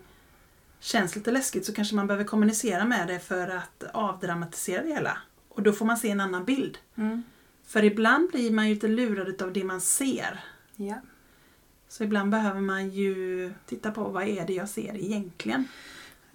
känns 0.81 1.17
lite 1.17 1.31
läskigt 1.31 1.67
så 1.67 1.73
kanske 1.75 1.95
man 1.95 2.07
behöver 2.07 2.25
kommunicera 2.25 2.85
med 2.85 3.09
det 3.09 3.19
för 3.19 3.49
att 3.49 3.85
avdramatisera 3.93 4.83
det 4.83 4.89
hela. 4.93 5.19
Och 5.49 5.63
då 5.63 5.73
får 5.73 5.85
man 5.87 5.97
se 5.97 6.11
en 6.11 6.21
annan 6.21 6.45
bild. 6.45 6.79
Mm. 6.97 7.23
För 7.67 7.85
ibland 7.85 8.31
blir 8.31 8.51
man 8.51 8.69
ju 8.69 8.75
lite 8.75 8.89
lurad 8.89 9.43
av 9.43 9.53
det 9.53 9.65
man 9.65 9.81
ser. 9.81 10.45
Ja. 10.77 11.01
Så 11.89 12.05
ibland 12.05 12.31
behöver 12.31 12.61
man 12.61 12.91
ju 12.91 13.53
titta 13.67 13.91
på 13.91 14.05
vad 14.05 14.29
är 14.29 14.47
det 14.47 14.53
jag 14.53 14.69
ser 14.69 14.97
egentligen. 14.97 15.69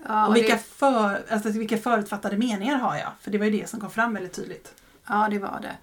Ja, 0.08 0.28
och 0.28 0.36
vilka, 0.36 0.54
det, 0.54 0.60
för, 0.60 1.26
alltså 1.30 1.50
vilka 1.50 1.78
förutfattade 1.78 2.38
meningar 2.38 2.76
har 2.76 2.96
jag? 2.96 3.12
För 3.22 3.32
det 3.32 3.38
var 3.38 3.46
ju 3.46 3.52
det 3.52 3.70
som 3.70 3.80
kom 3.80 3.92
fram 3.92 4.14
väldigt 4.14 4.34
tydligt. 4.34 4.74
ja, 5.08 5.28
det 5.32 5.40
var 5.40 5.60
det. 5.62 5.78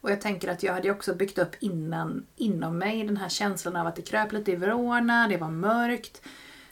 Och 0.00 0.10
jag 0.10 0.20
tänker 0.20 0.48
att 0.48 0.62
jag 0.62 0.72
hade 0.72 0.90
också 0.90 1.14
byggt 1.14 1.38
upp 1.38 1.56
innan, 1.60 2.26
inom 2.36 2.78
mig 2.78 3.04
den 3.04 3.16
här 3.16 3.28
känslan 3.28 3.76
av 3.76 3.86
att 3.86 3.96
det 3.96 4.02
kröp 4.02 4.32
lite 4.32 4.52
i 4.52 4.56
vrårna, 4.56 5.28
det 5.28 5.36
var 5.36 5.50
mörkt. 5.50 6.22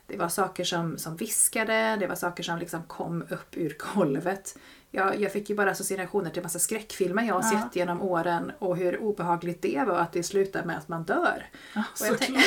Det 0.07 0.17
var 0.17 0.29
saker 0.29 0.65
som, 0.65 0.99
som 0.99 1.17
viskade, 1.17 1.97
det 1.97 2.07
var 2.07 2.15
saker 2.15 2.43
som 2.43 2.59
liksom 2.59 2.83
kom 2.83 3.23
upp 3.23 3.57
ur 3.57 3.77
golvet. 3.95 4.59
Jag, 4.91 5.21
jag 5.21 5.33
fick 5.33 5.51
ju 5.51 5.57
bara 5.57 5.71
associationer 5.71 6.31
till 6.31 6.43
massa 6.43 6.59
skräckfilmer 6.59 7.23
jag 7.23 7.35
har 7.35 7.43
Ja. 7.53 7.61
sett 7.63 7.77
genom 7.77 8.03
åren 8.03 8.53
och 8.59 8.77
hur 8.77 9.01
obehagligt 9.01 9.63
det 9.63 9.85
var 9.87 9.99
att 9.99 10.13
det 10.13 10.23
slutar 10.23 10.65
med 10.65 10.79
att 10.79 10.89
man 10.89 11.03
dör. 11.05 11.47
Ja, 11.75 11.83
Och 12.01 12.07
jag, 12.07 12.19
tänk- 12.19 12.39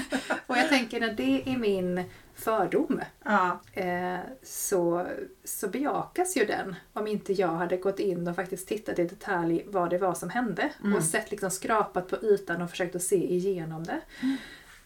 och 0.46 0.56
jag 0.58 0.68
tänker 0.68 1.08
att 1.10 1.16
det 1.16 1.42
är 1.50 1.56
min 1.58 2.04
fördom. 2.34 3.00
Ja, 3.24 3.60
eh, 3.72 4.18
så, 4.42 5.06
så 5.44 5.68
bejakas 5.68 6.36
ju 6.36 6.44
den 6.44 6.74
om 6.92 7.06
inte 7.06 7.32
jag 7.32 7.48
hade 7.48 7.76
gått 7.76 7.98
in 8.00 8.28
och 8.28 8.36
faktiskt 8.36 8.68
tittat 8.68 8.98
i 8.98 9.04
detalj 9.04 9.64
vad 9.66 9.90
det 9.90 9.98
var 9.98 10.14
som 10.14 10.30
hände 10.30 10.70
Mm. 10.84 10.96
och 10.96 11.02
sett 11.02 11.30
liksom 11.30 11.50
skrapat 11.50 12.08
på 12.08 12.16
ytan 12.22 12.62
och 12.62 12.70
försökt 12.70 12.96
att 12.96 13.02
se 13.02 13.32
igenom 13.34 13.84
det. 13.84 14.00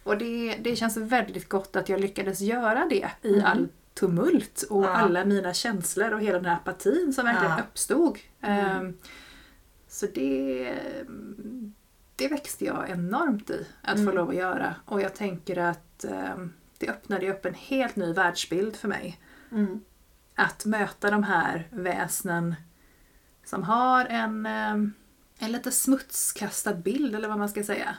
Och 0.02 0.18
det, 0.18 0.56
det 0.60 0.76
känns 0.76 0.96
väldigt 0.96 1.48
gott 1.48 1.76
att 1.76 1.88
jag 1.88 2.00
lyckades 2.00 2.40
göra 2.40 2.86
det 2.90 3.08
i 3.28 3.32
Mm. 3.34 3.44
all 3.44 3.68
tumult 3.98 4.62
och 4.70 4.84
Ja. 4.84 4.88
alla 4.88 5.24
mina 5.24 5.54
känslor 5.54 6.12
och 6.12 6.20
hela 6.20 6.38
den 6.38 6.46
här 6.46 6.56
apatin 6.56 7.12
som 7.12 7.24
verkligen 7.24 7.56
Ja. 7.58 7.62
uppstod. 7.70 8.18
Mm. 8.40 8.76
Ehm, 8.76 8.98
Så 9.90 10.06
det, 10.14 10.74
det 12.16 12.28
växte 12.28 12.64
jag 12.64 12.90
enormt 12.90 13.50
i 13.50 13.66
att 13.82 13.94
få 13.96 14.02
Mm. 14.02 14.14
lov 14.14 14.28
att 14.28 14.34
göra. 14.34 14.74
Och 14.84 15.00
jag 15.00 15.14
tänker 15.14 15.56
att 15.56 16.04
ehm, 16.04 16.52
det 16.78 16.88
öppnade 16.88 17.30
upp 17.30 17.46
en 17.46 17.54
helt 17.54 17.96
ny 17.96 18.12
världsbild 18.12 18.76
för 18.76 18.88
mig. 18.88 19.20
mm. 19.52 19.80
Att 20.34 20.64
möta 20.64 21.10
de 21.10 21.22
här 21.22 21.68
väsnen 21.70 22.54
som 23.44 23.62
har 23.62 24.04
en, 24.04 24.46
ehm, 24.46 24.92
en 25.38 25.52
lite 25.52 25.70
smutskastad 25.70 26.74
bild 26.74 27.14
eller 27.14 27.28
vad 27.28 27.38
man 27.38 27.48
ska 27.48 27.64
säga. 27.64 27.96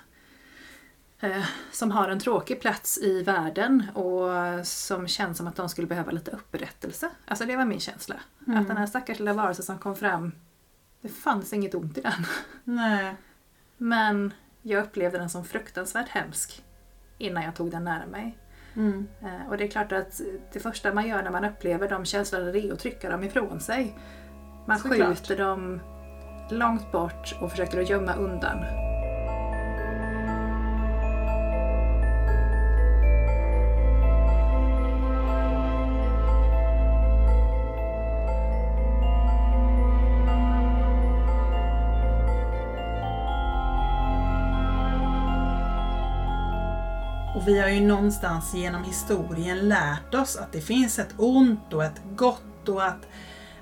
Eh, 1.21 1.43
Som 1.71 1.91
har 1.91 2.10
en 2.10 2.19
tråkig 2.19 2.62
plats 2.62 2.97
i 2.97 3.23
världen 3.23 3.86
och 3.95 4.29
som 4.67 5.08
känns 5.08 5.38
som 5.38 5.47
att 5.47 5.55
de 5.55 5.69
skulle 5.69 5.88
behöva 5.88 6.12
lite 6.12 6.32
upprättelse. 6.32 7.10
Alltså 7.25 7.45
det 7.45 7.55
var 7.55 7.65
min 7.65 7.79
känsla. 7.79 8.15
Mm. 8.47 8.60
Att 8.62 8.67
den 8.67 8.77
här 8.77 8.86
stackars 8.86 9.19
lilla 9.19 9.34
varelsen 9.34 9.65
som 9.65 9.77
kom 9.77 9.95
fram, 9.95 10.32
det 11.01 11.10
fanns 11.10 11.53
inget 11.53 11.75
ont 11.75 11.97
i 11.97 12.01
den. 12.01 12.25
Nej. 12.63 13.15
Men 13.77 14.34
jag 14.62 14.84
upplevde 14.84 15.17
den 15.17 15.29
som 15.29 15.45
fruktansvärt 15.45 16.10
hemsk 16.10 16.63
innan 17.17 17.43
jag 17.43 17.55
tog 17.55 17.71
den 17.71 17.84
nära 17.84 18.05
mig. 18.05 18.38
Mm. 18.75 19.08
Eh, 19.21 19.49
Och 19.49 19.58
det 19.58 19.63
är 19.63 19.67
klart 19.67 19.91
att 19.91 20.21
det 20.53 20.60
första 20.60 20.93
man 20.93 21.08
gör 21.08 21.23
när 21.23 21.32
man 21.32 21.45
upplever 21.45 21.89
de 21.89 22.05
känslorna 22.05 22.51
det 22.51 22.60
är 22.60 22.73
att 22.73 22.79
trycka 22.79 23.10
dem 23.10 23.23
ifrån 23.23 23.60
sig. 23.60 23.95
Man 24.67 24.79
Såklart. 24.79 25.08
skjuter 25.17 25.38
dem 25.38 25.79
långt 26.51 26.91
bort 26.91 27.36
och 27.41 27.51
försöker 27.51 27.82
att 27.82 27.89
gömma 27.89 28.13
undan. 28.13 28.88
Och 47.39 47.47
vi 47.47 47.60
har 47.60 47.69
ju 47.69 47.82
någonstans 47.82 48.54
genom 48.54 48.84
historien 48.84 49.69
lärt 49.69 50.13
oss 50.13 50.38
att 50.38 50.52
det 50.52 50.62
finns 50.62 50.99
ett 50.99 51.13
ont 51.17 51.73
och 51.73 51.84
ett 51.84 52.02
gott 52.15 52.69
och 52.69 52.86
att 52.86 53.08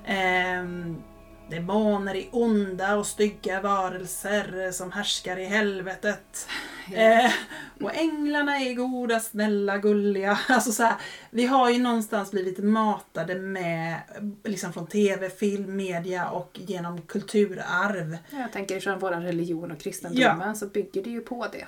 ehm, 0.04 1.02
demoner 1.50 2.14
är 2.14 2.28
onda 2.32 2.96
och 2.96 3.06
stygga 3.06 3.60
varelser 3.60 4.72
som 4.72 4.92
härskar 4.92 5.38
i 5.38 5.44
helvetet. 5.44 6.48
Eh, 6.92 7.32
och 7.80 7.94
änglarna 7.94 8.56
är 8.56 8.74
goda, 8.74 9.20
snälla, 9.20 9.78
gulliga. 9.78 10.38
Alltså 10.48 10.72
så 10.72 10.82
här, 10.82 10.96
vi 11.30 11.46
har 11.46 11.70
ju 11.70 11.78
någonstans 11.78 12.30
blivit 12.30 12.58
matade 12.58 13.34
med, 13.34 13.92
eh, 13.92 14.50
liksom 14.50 14.72
från 14.72 14.86
tv, 14.86 15.30
film, 15.30 15.76
media 15.76 16.28
och 16.28 16.60
genom 16.66 17.02
kulturarv. 17.02 18.18
Jag 18.30 18.52
tänker 18.52 18.80
från 18.80 18.98
vår 18.98 19.10
religion 19.10 19.70
och 19.70 19.80
kristendomen 19.80 20.56
så 20.56 20.66
bygger 20.66 21.04
det 21.04 21.10
ju 21.10 21.20
på 21.20 21.46
det. 21.52 21.66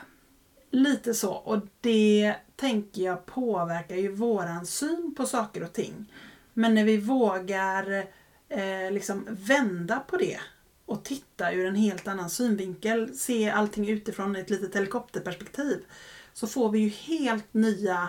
Lite 0.71 1.15
så. 1.15 1.33
Och 1.33 1.59
det 1.81 2.35
tänker 2.57 3.03
jag 3.03 3.27
påverkar 3.27 3.97
ju 3.97 4.13
våran 4.13 4.67
syn 4.67 5.15
på 5.17 5.27
saker 5.27 5.63
och 5.63 5.73
ting. 5.73 6.13
Men 6.55 6.75
när 6.75 6.85
vi 6.85 6.97
vågar 6.97 8.07
eh, 8.49 8.91
liksom 8.91 9.27
vända 9.29 10.01
på 10.01 10.17
det 10.17 10.41
och 10.87 11.05
titta 11.05 11.53
ur 11.53 11.67
en 11.67 11.75
helt 11.75 12.09
annan 12.09 12.31
synvinkel, 12.31 13.15
se 13.15 13.51
allting 13.51 13.89
utifrån 13.89 14.37
ett 14.37 14.51
litet 14.51 14.77
helikopterperspektiv, 14.77 15.85
så 16.33 16.47
får 16.47 16.71
vi 16.71 16.79
ju 16.79 16.89
helt 16.89 17.55
nya 17.55 18.09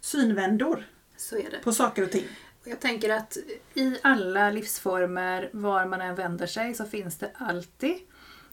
synvändor 0.00 0.86
på 1.64 1.72
saker 1.72 2.02
och 2.02 2.10
ting. 2.10 2.24
Jag 2.64 2.80
tänker 2.80 3.10
att 3.10 3.36
i 3.74 3.98
alla 4.02 4.50
livsformer, 4.50 5.50
var 5.52 5.86
man 5.86 6.00
än 6.00 6.14
vänder 6.14 6.46
sig, 6.46 6.74
så 6.74 6.84
finns 6.84 7.18
det 7.18 7.30
alltid 7.34 7.96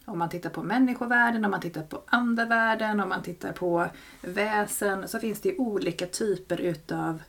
om 0.06 0.20
man 0.20 0.30
tittar 0.30 0.50
på 0.50 0.64
människovärlden, 0.64 1.46
om 1.46 1.52
man 1.52 1.62
tittar 1.62 1.84
på 1.84 2.02
andevärlden, 2.06 3.00
om 3.00 3.10
man 3.10 3.24
tittar 3.24 3.52
på 3.52 3.88
väsen, 4.22 5.08
så 5.08 5.20
finns 5.20 5.42
det 5.42 5.58
olika 5.58 6.06
typer 6.06 6.62
utav 6.62 7.22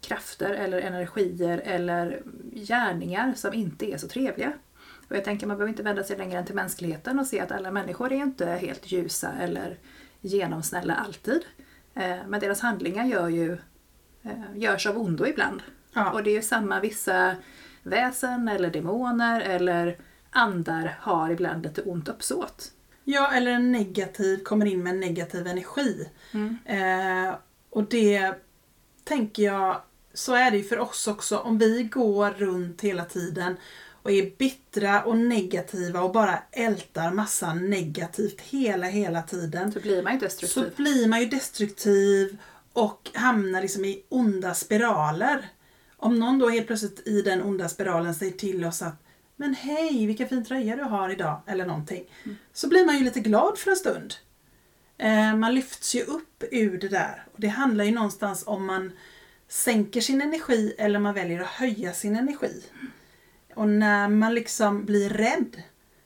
krafter 0.00 0.50
eller 0.50 0.80
energier 0.80 1.62
eller 1.64 2.22
gärningar 2.52 3.34
som 3.36 3.54
inte 3.54 3.92
är 3.92 3.98
så 3.98 4.08
trevliga. 4.08 4.52
Och 5.08 5.16
jag 5.16 5.24
tänker 5.24 5.46
man 5.46 5.56
behöver 5.56 5.70
inte 5.70 5.82
vända 5.82 6.04
sig 6.04 6.18
längre 6.18 6.38
än 6.38 6.44
till 6.44 6.54
mänskligheten 6.54 7.18
och 7.18 7.26
se 7.26 7.40
att 7.40 7.52
alla 7.52 7.70
människor 7.70 8.12
är 8.12 8.16
inte 8.16 8.46
helt 8.46 8.92
ljusa 8.92 9.32
eller 9.40 9.78
genomsnälla 10.20 10.94
alltid. 10.94 11.42
Eh, 11.94 12.16
Men 12.28 12.40
deras 12.40 12.60
handlingar 12.60 13.04
gör 13.04 13.28
ju, 13.28 13.52
eh, 14.22 14.32
görs 14.54 14.86
av 14.86 14.98
ondo 14.98 15.26
ibland. 15.26 15.62
Ja. 15.92 16.10
Och 16.10 16.22
det 16.22 16.30
är 16.30 16.34
ju 16.34 16.42
samma 16.42 16.80
vissa 16.80 17.36
väsen 17.82 18.48
eller 18.48 18.70
demoner 18.70 19.40
eller 19.40 19.98
andar 20.30 20.98
har 21.00 21.30
ibland 21.30 21.62
lite 21.62 21.82
ont 21.82 22.08
uppsåt. 22.08 22.72
Ja, 23.04 23.32
eller 23.32 23.50
en 23.50 23.72
negativ, 23.72 24.42
kommer 24.42 24.66
in 24.66 24.82
med 24.82 24.90
en 24.94 25.00
negativ 25.00 25.46
energi. 25.46 26.08
Eh, 26.64 27.34
och 27.70 27.84
det 27.84 28.34
tänker 29.04 29.42
jag, 29.42 29.80
så 30.14 30.34
är 30.34 30.50
det 30.50 30.56
ju 30.56 30.64
för 30.64 30.78
oss 30.78 31.06
också. 31.08 31.36
Om 31.38 31.58
vi 31.58 31.82
går 31.82 32.30
runt 32.30 32.80
hela 32.80 33.04
tiden 33.04 33.56
och 34.02 34.10
är 34.10 34.30
bittra 34.38 35.02
och 35.04 35.18
negativa 35.18 36.00
och 36.00 36.12
bara 36.12 36.38
ältar 36.52 37.12
massa 37.12 37.54
negativt 37.54 38.40
hela, 38.40 38.86
hela 38.86 39.22
tiden. 39.22 39.72
Så 39.72 39.80
blir 39.80 40.02
man 40.02 40.12
ju 40.12 40.18
Så 40.20 40.24
destruktiv. 40.24 40.72
blir 40.76 41.08
man 41.08 41.20
ju 41.20 41.26
destruktiv 41.26 42.36
och 42.72 43.10
hamnar 43.14 43.62
liksom 43.62 43.84
i 43.84 44.02
onda 44.08 44.54
spiraler. 44.54 45.48
Om 45.96 46.18
någon 46.18 46.38
då 46.38 46.48
helt 46.48 46.66
plötsligt 46.66 47.06
i 47.06 47.22
den 47.22 47.42
onda 47.42 47.68
spiralen 47.68 48.14
säger 48.14 48.32
till 48.32 48.64
oss 48.64 48.82
att 48.82 49.02
Men 49.40 49.54
hej, 49.54 50.06
vilken 50.06 50.28
fin 50.28 50.44
tröja 50.44 50.76
du 50.76 50.82
har 50.82 51.10
idag, 51.10 51.40
eller 51.46 51.66
någonting. 51.66 52.04
Så 52.52 52.68
blir 52.68 52.86
man 52.86 52.98
ju 52.98 53.04
lite 53.04 53.20
glad 53.20 53.58
för 53.58 53.70
en 53.70 53.76
stund. 53.76 54.14
Eh, 54.98 55.36
man 55.36 55.54
lyfts 55.54 55.94
ju 55.94 56.02
upp 56.02 56.44
ur 56.50 56.78
det 56.78 56.88
där. 56.88 57.26
Och 57.32 57.40
det 57.40 57.48
handlar 57.48 57.84
ju 57.84 57.90
någonstans 57.90 58.42
om 58.46 58.66
man 58.66 58.92
sänker 59.48 60.00
sin 60.00 60.22
energi 60.22 60.74
eller 60.78 60.98
man 60.98 61.14
väljer 61.14 61.40
att 61.40 61.46
höja 61.46 61.92
sin 61.92 62.16
energi. 62.16 62.62
Och 63.54 63.68
när 63.68 64.08
man 64.08 64.34
liksom 64.34 64.84
blir 64.84 65.08
rädd 65.08 65.62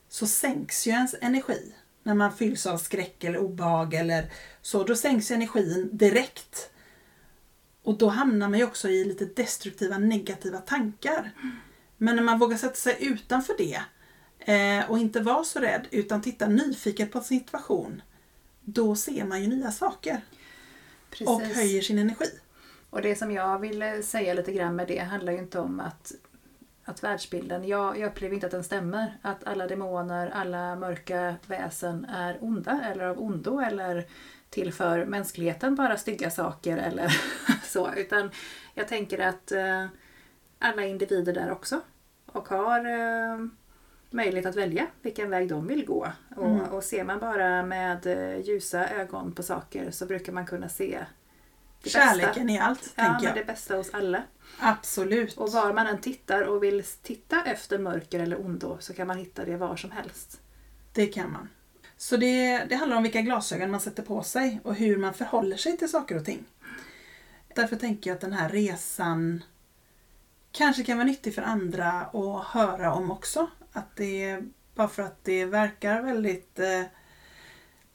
så 0.08 0.26
sänks 0.26 0.86
ju 0.86 0.90
ens 0.90 1.14
energi. 1.20 1.74
När 2.02 2.14
man 2.14 2.36
fylls 2.36 2.66
av 2.66 2.78
skräck 2.78 3.24
eller 3.24 3.38
obehag 3.38 3.94
eller 3.94 4.32
så, 4.62 4.84
då 4.84 4.96
sänks 4.96 5.30
energin 5.30 5.90
direkt. 5.92 6.70
Och 7.82 7.98
då 7.98 8.08
hamnar 8.08 8.48
man 8.48 8.58
ju 8.58 8.64
också 8.64 8.88
i 8.88 9.04
lite 9.04 9.24
destruktiva, 9.24 9.98
negativa 9.98 10.58
tankar. 10.58 11.32
Men 11.96 12.16
när 12.16 12.22
man 12.22 12.38
vågar 12.38 12.56
sätta 12.56 12.74
sig 12.74 12.96
utanför 13.00 13.54
det 13.58 13.80
eh, 14.52 14.90
och 14.90 14.98
inte 14.98 15.20
vara 15.20 15.44
så 15.44 15.60
rädd 15.60 15.86
utan 15.90 16.22
titta 16.22 16.48
nyfiket 16.48 17.12
på 17.12 17.20
sin 17.20 17.40
situation, 17.40 18.02
då 18.60 18.96
ser 18.96 19.24
man 19.24 19.42
ju 19.42 19.48
nya 19.48 19.70
saker 19.70 20.20
Precis. 21.10 21.28
och 21.28 21.42
höjer 21.42 21.82
sin 21.82 21.98
energi. 21.98 22.30
Och 22.90 23.02
det 23.02 23.16
som 23.16 23.32
jag 23.32 23.58
ville 23.58 24.02
säga 24.02 24.34
lite 24.34 24.52
grann 24.52 24.76
med 24.76 24.88
det 24.88 24.98
handlar 24.98 25.32
ju 25.32 25.38
inte 25.38 25.58
om 25.58 25.80
att, 25.80 26.12
att 26.84 27.04
världsbilden, 27.04 27.68
jag, 27.68 27.98
jag 27.98 28.10
upplever 28.10 28.34
inte 28.34 28.46
att 28.46 28.52
den 28.52 28.64
stämmer. 28.64 29.18
Att 29.22 29.44
alla 29.44 29.66
demoner, 29.66 30.30
alla 30.30 30.76
mörka 30.76 31.36
väsen 31.46 32.04
är 32.04 32.38
onda 32.40 32.80
eller 32.92 33.04
av 33.04 33.22
ondo 33.22 33.60
eller 33.60 34.06
tillför 34.50 35.04
mänskligheten 35.04 35.74
bara 35.74 35.96
stygga 35.96 36.30
saker 36.30 36.76
eller 36.76 37.20
så. 37.64 37.94
Utan 37.94 38.30
jag 38.74 38.88
tänker 38.88 39.18
att 39.18 39.52
eh, 39.52 39.86
alla 40.58 40.84
individer 40.84 41.32
där 41.32 41.50
också 41.50 41.80
och 42.26 42.48
har 42.48 42.78
eh, 42.84 43.38
möjlighet 44.10 44.46
att 44.46 44.56
välja 44.56 44.86
vilken 45.02 45.30
väg 45.30 45.48
de 45.48 45.66
vill 45.66 45.86
gå. 45.86 46.12
Och, 46.36 46.46
Mm. 46.46 46.60
och 46.60 46.84
ser 46.84 47.04
man 47.04 47.18
bara 47.18 47.62
med 47.62 48.06
eh, 48.06 48.40
ljusa 48.40 48.88
ögon 48.88 49.32
på 49.32 49.42
saker 49.42 49.90
så 49.90 50.06
brukar 50.06 50.32
man 50.32 50.46
kunna 50.46 50.68
se 50.68 51.04
det 51.82 51.90
Kärleken 51.90 52.50
i 52.50 52.58
allt, 52.58 52.92
Ja, 52.96 53.04
tänker 53.04 53.26
jag. 53.26 53.36
det 53.36 53.44
bästa 53.44 53.76
hos 53.76 53.94
alla. 53.94 54.22
Absolut. 54.58 55.36
Och 55.36 55.52
var 55.52 55.72
man 55.72 55.86
än 55.86 56.00
tittar 56.00 56.42
och 56.42 56.62
vill 56.62 56.82
titta 57.02 57.42
efter 57.44 57.78
mörker 57.78 58.20
eller 58.20 58.40
ondo 58.40 58.76
så 58.80 58.94
kan 58.94 59.06
man 59.06 59.18
hitta 59.18 59.44
det 59.44 59.56
var 59.56 59.76
som 59.76 59.90
helst. 59.90 60.40
Det 60.92 61.06
kan 61.06 61.32
man. 61.32 61.48
Så 61.96 62.16
det, 62.16 62.64
det 62.68 62.74
handlar 62.74 62.96
om 62.96 63.02
vilka 63.02 63.20
glasögon 63.20 63.70
man 63.70 63.80
sätter 63.80 64.02
på 64.02 64.22
sig 64.22 64.60
och 64.64 64.74
hur 64.74 64.96
man 64.96 65.14
förhåller 65.14 65.56
sig 65.56 65.76
till 65.78 65.88
saker 65.88 66.16
och 66.16 66.24
ting. 66.24 66.44
Därför 67.54 67.76
tänker 67.76 68.10
jag 68.10 68.14
att 68.14 68.20
den 68.20 68.32
här 68.32 68.48
resan 68.48 69.44
kanske 70.54 70.84
kan 70.84 70.96
vara 70.96 71.06
nyttig 71.06 71.34
för 71.34 71.42
andra 71.42 71.90
att 71.90 72.44
höra 72.44 72.94
om 72.94 73.10
också. 73.10 73.50
Att 73.72 73.96
det, 73.96 74.40
bara 74.74 74.88
för 74.88 75.02
att 75.02 75.24
det 75.24 75.44
verkar 75.44 76.02
väldigt 76.02 76.58
eh, 76.58 76.82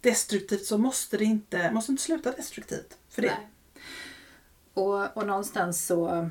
destruktivt 0.02 0.66
så 0.66 0.78
måste 0.78 1.18
det 1.18 1.26
inte, 1.26 1.72
måste 1.72 1.92
inte 1.92 2.04
sluta 2.04 2.32
destruktivt. 2.32 2.98
För 3.10 3.22
det. 3.22 3.28
Nej. 3.28 3.48
Och, 4.74 5.18
och 5.18 5.28
någonstans 5.28 5.86
så... 5.86 6.30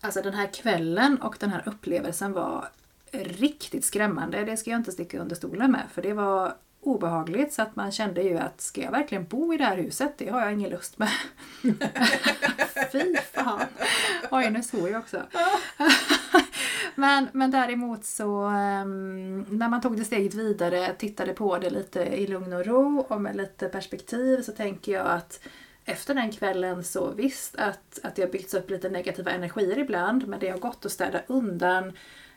Alltså 0.00 0.22
den 0.22 0.34
här 0.34 0.52
kvällen 0.52 1.22
och 1.22 1.36
den 1.40 1.50
här 1.50 1.62
upplevelsen 1.66 2.32
var 2.32 2.68
riktigt 3.12 3.84
skrämmande. 3.84 4.44
Det 4.44 4.56
ska 4.56 4.70
jag 4.70 4.80
inte 4.80 4.92
sticka 4.92 5.18
under 5.18 5.36
stolen 5.36 5.72
med. 5.72 5.86
För 5.92 6.02
det 6.02 6.12
var 6.12 6.56
obehagligt 6.86 7.52
så 7.52 7.62
att 7.62 7.76
man 7.76 7.92
kände 7.92 8.22
ju 8.22 8.38
att 8.38 8.60
ska 8.60 8.82
jag 8.82 8.90
verkligen 8.90 9.24
bo 9.24 9.54
i 9.54 9.56
det 9.56 9.64
här 9.64 9.76
huset? 9.76 10.14
Det 10.18 10.28
har 10.28 10.40
jag 10.40 10.52
ingen 10.52 10.70
lust 10.70 10.98
med. 10.98 11.10
Fy 12.92 13.16
fan! 13.32 13.60
Oj, 14.30 14.50
nu 14.50 14.62
såg 14.62 14.90
jag 14.90 14.98
också. 15.00 15.22
men, 16.94 17.28
men 17.32 17.50
däremot 17.50 18.04
så 18.04 18.44
ehm, 18.44 19.46
när 19.48 19.68
man 19.68 19.80
tog 19.80 19.96
det 19.96 20.04
steget 20.04 20.34
vidare, 20.34 20.94
tittade 20.98 21.32
på 21.32 21.58
det 21.58 21.70
lite 21.70 22.00
i 22.02 22.26
lugn 22.26 22.52
och 22.52 22.66
ro 22.66 23.00
och 23.08 23.20
med 23.20 23.36
lite 23.36 23.68
perspektiv 23.68 24.42
så 24.42 24.52
tänker 24.52 24.92
jag 24.92 25.06
att 25.06 25.40
efter 25.84 26.14
den 26.14 26.32
kvällen 26.32 26.84
så 26.84 27.10
visst 27.10 27.56
att, 27.56 27.98
att 28.02 28.16
det 28.16 28.22
har 28.22 28.30
byggts 28.30 28.54
upp 28.54 28.70
lite 28.70 28.88
negativa 28.88 29.30
energier 29.30 29.78
ibland 29.78 30.28
men 30.28 30.40
det 30.40 30.48
har 30.48 30.58
gått 30.58 30.86
att 30.86 30.92
städa 30.92 31.20
undan. 31.26 31.92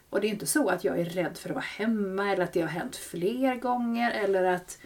Och 0.09 0.21
det 0.21 0.27
är 0.27 0.29
inte 0.29 0.45
så 0.45 0.69
att 0.69 0.83
jag 0.83 0.99
är 0.99 1.05
rädd 1.05 1.37
för 1.37 1.49
att 1.49 1.55
vara 1.55 1.65
hemma 1.65 2.31
eller 2.31 2.43
att 2.43 2.53
det 2.53 2.61
har 2.61 2.67
hänt 2.67 2.95
fler 2.95 3.55
gånger 3.55 4.11
eller 4.11 4.43
att, 4.43 4.79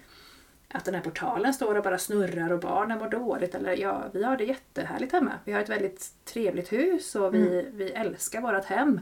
att 0.67 0.86
den 0.86 0.95
här 0.95 1.01
portalen 1.01 1.53
står 1.53 1.75
och 1.75 1.84
bara 1.84 1.97
snurrar 1.97 2.51
och 2.51 2.60
barnen 2.60 2.97
mår 2.97 3.10
dåligt. 3.10 3.55
Eller 3.55 3.77
ja, 3.77 4.03
vi 4.13 4.23
har 4.23 4.38
det 4.38 4.43
jättehärligt 4.43 5.13
hemma. 5.13 5.31
Vi 5.45 5.53
har 5.53 5.62
ett 5.62 5.69
väldigt 5.69 6.12
trevligt 6.25 6.73
hus 6.73 7.15
och 7.15 7.34
vi, 7.34 7.69
vi 7.73 7.91
älskar 7.91 8.41
vårt 8.41 8.65
hem. 8.65 8.99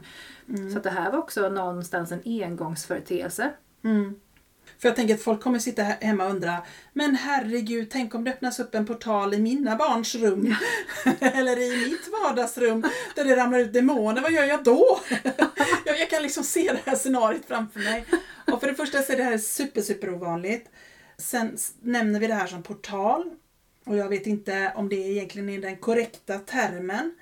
Så 0.72 0.78
att 0.78 0.84
det 0.84 0.90
här 0.90 1.10
var 1.12 1.18
också 1.18 1.48
någonstans 1.48 2.12
en 2.12 2.22
engångsföreteelse. 2.24 3.50
Mm. 3.84 4.20
För 4.80 4.88
jag 4.88 4.96
tänker 4.96 5.14
att 5.14 5.22
folk 5.22 5.42
kommer 5.42 5.58
sitta 5.58 5.82
he- 5.82 6.04
hemma 6.04 6.24
och 6.24 6.30
undra 6.30 6.62
Men 6.92 7.14
herregud, 7.14 7.90
tänk 7.90 8.14
om 8.14 8.24
det 8.24 8.30
öppnas 8.30 8.60
upp 8.60 8.74
en 8.74 8.86
portal 8.86 9.34
i 9.34 9.38
mina 9.38 9.76
barns 9.76 10.14
rum. 10.14 10.54
Eller 11.20 11.58
i 11.58 11.88
mitt 11.90 12.08
vardagsrum 12.22 12.84
där 13.14 13.24
det 13.24 13.36
ramlar 13.36 13.58
ut 13.58 13.72
demoner. 13.72 14.22
Vad 14.22 14.32
gör 14.32 14.44
jag 14.44 14.64
då? 14.64 15.00
jag, 15.84 15.98
jag 16.00 16.10
kan 16.10 16.22
liksom 16.22 16.44
se 16.44 16.72
det 16.72 16.90
här 16.90 16.96
scenariot 16.96 17.42
framför 17.48 17.80
mig. 17.80 18.04
Och 18.52 18.60
för 18.60 18.66
det 18.66 18.74
första 18.74 19.02
så 19.02 19.12
är 19.12 19.16
det 19.16 19.22
här 19.22 19.38
super, 19.38 19.80
super 19.80 20.14
ovanligt. 20.14 20.70
Sen 21.18 21.56
nämner 21.82 22.20
vi 22.20 22.26
det 22.26 22.34
här 22.34 22.46
som 22.46 22.62
portal. 22.62 23.30
Och 23.84 23.96
jag 23.96 24.08
vet 24.08 24.26
inte 24.26 24.72
om 24.76 24.88
det 24.88 24.96
egentligen 24.96 25.48
är 25.48 25.60
den 25.60 25.76
korrekta 25.76 26.38
termen. 26.38 27.14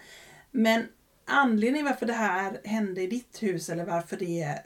Men 0.51 0.85
anledningen 1.27 1.87
varför 1.87 2.07
det 2.07 2.13
här 2.13 2.61
hände 2.65 3.03
i 3.03 3.07
ditt 3.07 3.43
hus 3.43 3.69
eller 3.69 3.85
varför 3.85 4.17
det, 4.17 4.59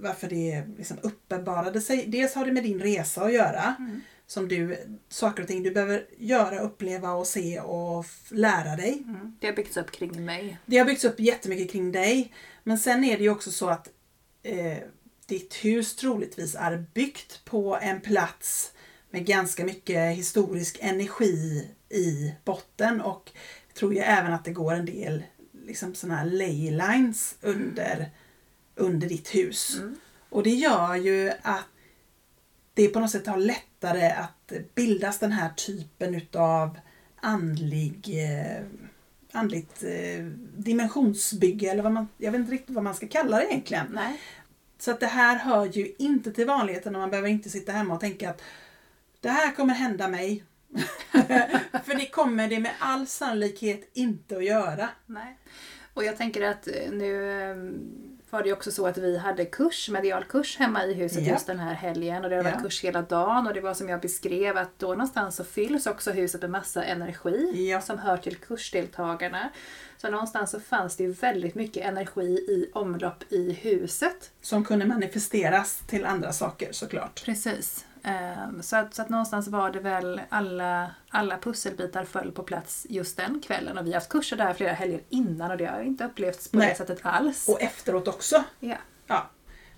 varför 0.00 0.28
det 0.28 0.64
liksom 0.78 0.98
uppenbarade 1.02 1.80
sig. 1.80 2.04
Dels 2.06 2.34
har 2.34 2.46
det 2.46 2.52
med 2.52 2.62
din 2.62 2.80
resa 2.80 3.24
att 3.24 3.32
göra. 3.32 3.74
Som 4.26 4.48
du, 4.48 4.76
saker 5.08 5.42
och 5.42 5.48
ting 5.48 5.62
du 5.62 5.70
behöver 5.70 6.06
göra, 6.18 6.58
uppleva 6.60 7.12
och 7.12 7.26
se 7.26 7.60
och 7.60 8.06
lära 8.30 8.76
dig. 8.76 9.02
Det 9.40 9.46
har 9.46 9.54
byggts 9.54 9.76
upp 9.76 9.90
kring 9.90 10.24
mig. 10.24 10.58
Det 10.66 10.78
har 10.78 10.84
byggts 10.84 11.04
upp 11.04 11.20
jättemycket 11.20 11.70
kring 11.70 11.92
dig. 11.92 12.32
Men 12.64 12.78
sen 12.78 13.04
är 13.04 13.16
det 13.16 13.22
ju 13.22 13.30
också 13.30 13.50
så 13.50 13.68
att 13.68 13.88
eh, 14.42 14.78
ditt 15.26 15.54
hus 15.54 15.96
troligtvis 15.96 16.54
är 16.54 16.84
byggt 16.94 17.44
på 17.44 17.78
en 17.82 18.00
plats 18.00 18.72
med 19.10 19.26
ganska 19.26 19.64
mycket 19.64 20.16
historisk 20.16 20.78
energi 20.80 21.70
i 21.88 22.32
botten 22.44 23.00
och 23.00 23.30
tror 23.74 23.94
ju 23.94 24.00
även 24.00 24.32
att 24.32 24.44
det 24.44 24.52
går 24.52 24.74
en 24.74 24.86
del 24.86 25.22
liksom 25.66 25.94
såna 25.94 26.16
här 26.16 26.24
ley 26.24 26.70
lines 26.70 27.34
under, 27.40 28.10
under 28.76 29.08
ditt 29.08 29.34
hus. 29.34 29.80
Och 30.28 30.42
det 30.42 30.54
gör 30.54 30.94
ju 30.94 31.32
att 31.42 31.66
det 32.74 32.88
på 32.88 33.00
något 33.00 33.10
sätt 33.10 33.26
har 33.26 33.36
lättare 33.36 34.10
att 34.10 34.52
bildas 34.74 35.18
den 35.18 35.32
här 35.32 35.48
typen 35.48 36.14
utav 36.14 36.78
andlig 37.16 38.08
eh, 38.08 38.64
andligt 39.32 39.82
eh, 39.82 40.24
dimensionsbygge 40.56 41.70
eller 41.70 41.82
vad 41.82 41.92
man, 41.92 42.08
jag 42.18 42.32
vet 42.32 42.38
inte 42.38 42.52
riktigt 42.52 42.74
vad 42.74 42.84
man 42.84 42.94
ska 42.94 43.08
kalla 43.08 43.36
det 43.36 43.44
egentligen. 43.44 43.86
Nej. 43.90 44.20
Så 44.78 44.90
att 44.90 45.00
det 45.00 45.06
här 45.06 45.36
hör 45.36 45.66
ju 45.66 45.94
inte 45.98 46.32
till 46.32 46.46
vanligheten 46.46 46.94
och 46.94 47.00
man 47.00 47.10
behöver 47.10 47.28
inte 47.28 47.50
sitta 47.50 47.72
hemma 47.72 47.94
och 47.94 48.00
tänka 48.00 48.30
att 48.30 48.42
det 49.20 49.28
här 49.28 49.54
kommer 49.54 49.74
hända 49.74 50.08
mig. 50.08 50.44
För 51.84 51.98
det 51.98 52.06
kommer 52.06 52.48
det 52.48 52.58
med 52.58 52.72
all 52.78 53.06
sannolikhet 53.06 53.90
inte 53.92 54.36
att 54.36 54.44
göra. 54.44 54.88
Nej. 55.06 55.38
Och 55.94 56.04
jag 56.04 56.16
tänker 56.16 56.42
att 56.42 56.68
eh, 56.68 56.90
nu 56.92 57.40
eh, 57.40 57.56
var 58.30 58.42
det 58.42 58.52
också 58.52 58.70
så 58.70 58.86
att 58.86 58.98
vi 58.98 59.18
hade 59.18 59.44
kurs, 59.44 59.88
medial 59.88 60.24
kurs 60.24 60.58
hemma 60.58 60.84
i 60.84 60.94
huset 60.94 61.22
Ja. 61.26 61.32
just 61.32 61.46
den 61.46 61.58
här 61.58 61.74
helgen 61.74 62.24
och 62.24 62.30
det 62.30 62.36
varit 62.42 62.54
Ja. 62.56 62.60
kurs 62.62 62.84
hela 62.84 63.02
dagen 63.02 63.46
och 63.46 63.54
det 63.54 63.60
var 63.60 63.74
som 63.74 63.88
jag 63.88 64.00
beskrev 64.00 64.56
att 64.56 64.78
då 64.78 64.86
någonstans 64.88 65.36
så 65.36 65.44
fylls 65.44 65.86
också 65.86 66.10
huset 66.10 66.40
med 66.40 66.50
massa 66.50 66.84
energi 66.84 67.68
Ja. 67.70 67.80
som 67.80 67.98
hör 67.98 68.16
till 68.16 68.36
kursdeltagarna. 68.36 69.48
Så 69.96 70.10
någonstans 70.10 70.50
så 70.50 70.60
fanns 70.60 70.96
det 70.96 71.02
ju 71.04 71.12
väldigt 71.12 71.54
mycket 71.54 71.84
energi 71.86 72.22
i 72.26 72.70
omlopp 72.74 73.24
i 73.32 73.52
huset. 73.52 74.30
Som 74.42 74.64
kunde 74.64 74.86
manifesteras 74.86 75.82
till 75.86 76.04
andra 76.04 76.32
saker 76.32 76.68
såklart. 76.72 77.22
Precis. 77.24 77.84
Ehm, 78.06 78.62
Så 78.62 78.76
att, 78.76 78.94
så 78.94 79.02
att 79.02 79.08
någonstans 79.08 79.48
var 79.48 79.70
det 79.70 79.80
väl 79.80 80.20
alla, 80.28 80.90
alla 81.08 81.38
pusselbitar 81.38 82.04
föll 82.04 82.32
på 82.32 82.42
plats 82.42 82.86
just 82.90 83.16
den 83.16 83.40
kvällen. 83.40 83.78
Och 83.78 83.86
vi 83.86 83.90
har 83.90 83.94
haft 84.00 84.08
kurser 84.08 84.36
där 84.36 84.54
flera 84.54 84.72
helger 84.72 85.00
innan 85.08 85.50
och 85.50 85.56
det 85.56 85.66
har 85.66 85.80
inte 85.82 86.04
upplevts 86.04 86.48
på 86.50 86.58
Nej. 86.58 86.68
det 86.68 86.74
sättet 86.74 86.98
alls. 87.02 87.48
Och 87.48 87.62
efteråt 87.62 88.08
också. 88.08 88.44
Ja. 88.60 88.76
Ja. 89.06 89.30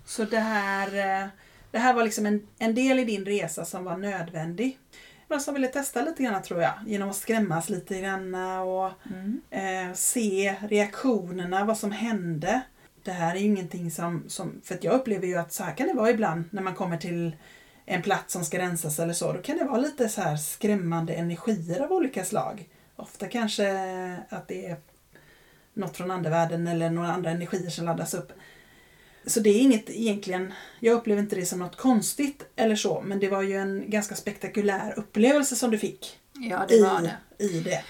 Så 0.05 0.23
det 0.23 0.39
här, 0.39 0.87
eh, 1.23 1.27
det 1.71 1.77
här 1.79 1.93
var 1.93 2.03
liksom 2.03 2.25
en, 2.25 2.47
en 2.59 2.75
del 2.75 2.99
i 2.99 3.05
din 3.05 3.25
resa 3.25 3.65
som 3.65 3.83
var 3.83 3.97
nödvändig. 3.97 4.79
Några 5.27 5.39
som 5.39 5.53
ville 5.53 5.67
testa 5.67 6.01
lite 6.01 6.23
grann 6.23 6.41
tror 6.41 6.61
jag. 6.61 6.73
Genom 6.87 7.09
att 7.09 7.15
skrämmas 7.15 7.69
lite 7.69 7.99
grann 8.01 8.35
och 8.59 8.91
Mm. 9.05 9.41
eh, 9.49 9.93
se 9.95 10.55
reaktionerna, 10.61 11.65
vad 11.65 11.77
som 11.77 11.91
hände. 11.91 12.61
Det 13.03 13.11
här 13.11 13.35
är 13.35 13.39
ju 13.39 13.45
ingenting 13.45 13.91
som, 13.91 14.23
som... 14.27 14.61
För 14.63 14.75
att 14.75 14.83
jag 14.83 14.93
upplever 14.93 15.27
ju 15.27 15.35
att 15.37 15.53
så 15.53 15.63
här 15.63 15.73
kan 15.77 15.87
det 15.87 15.93
vara 15.93 16.09
ibland 16.09 16.43
när 16.51 16.61
man 16.61 16.75
kommer 16.75 16.97
till 16.97 17.35
en 17.91 18.01
plats 18.01 18.33
som 18.33 18.45
ska 18.45 18.59
rensas 18.59 18.99
eller 18.99 19.13
så. 19.13 19.33
Då 19.33 19.41
kan 19.41 19.57
det 19.57 19.63
vara 19.63 19.77
lite 19.77 20.09
så 20.09 20.21
här 20.21 20.37
skrämmande 20.37 21.13
energier 21.13 21.79
av 21.81 21.91
olika 21.91 22.25
slag. 22.25 22.69
Ofta 22.95 23.27
kanske 23.27 23.67
att 24.29 24.47
det 24.47 24.65
är 24.65 24.77
något 25.73 25.97
från 25.97 26.11
andevärlden 26.11 26.67
eller 26.67 26.89
några 26.89 27.11
andra 27.11 27.29
energier 27.31 27.69
som 27.69 27.85
laddas 27.85 28.13
upp. 28.13 28.31
Så 29.25 29.39
det 29.39 29.49
är 29.49 29.59
inget 29.61 29.89
egentligen, 29.89 30.53
jag 30.79 30.93
upplever 30.93 31.21
inte 31.21 31.35
det 31.35 31.45
som 31.45 31.59
något 31.59 31.75
konstigt 31.77 32.45
eller 32.55 32.75
så, 32.75 33.01
men 33.01 33.19
det 33.19 33.29
var 33.29 33.41
ju 33.41 33.55
en 33.57 33.83
ganska 33.89 34.15
spektakulär 34.15 34.93
upplevelse 34.97 35.55
som 35.55 35.71
du 35.71 35.77
fick 35.77 36.19
Ja, 36.33 36.65
det 36.67 36.75
i, 36.75 36.81
var 36.83 37.01
det. 37.01 37.43
i 37.45 37.59
det. 37.59 37.83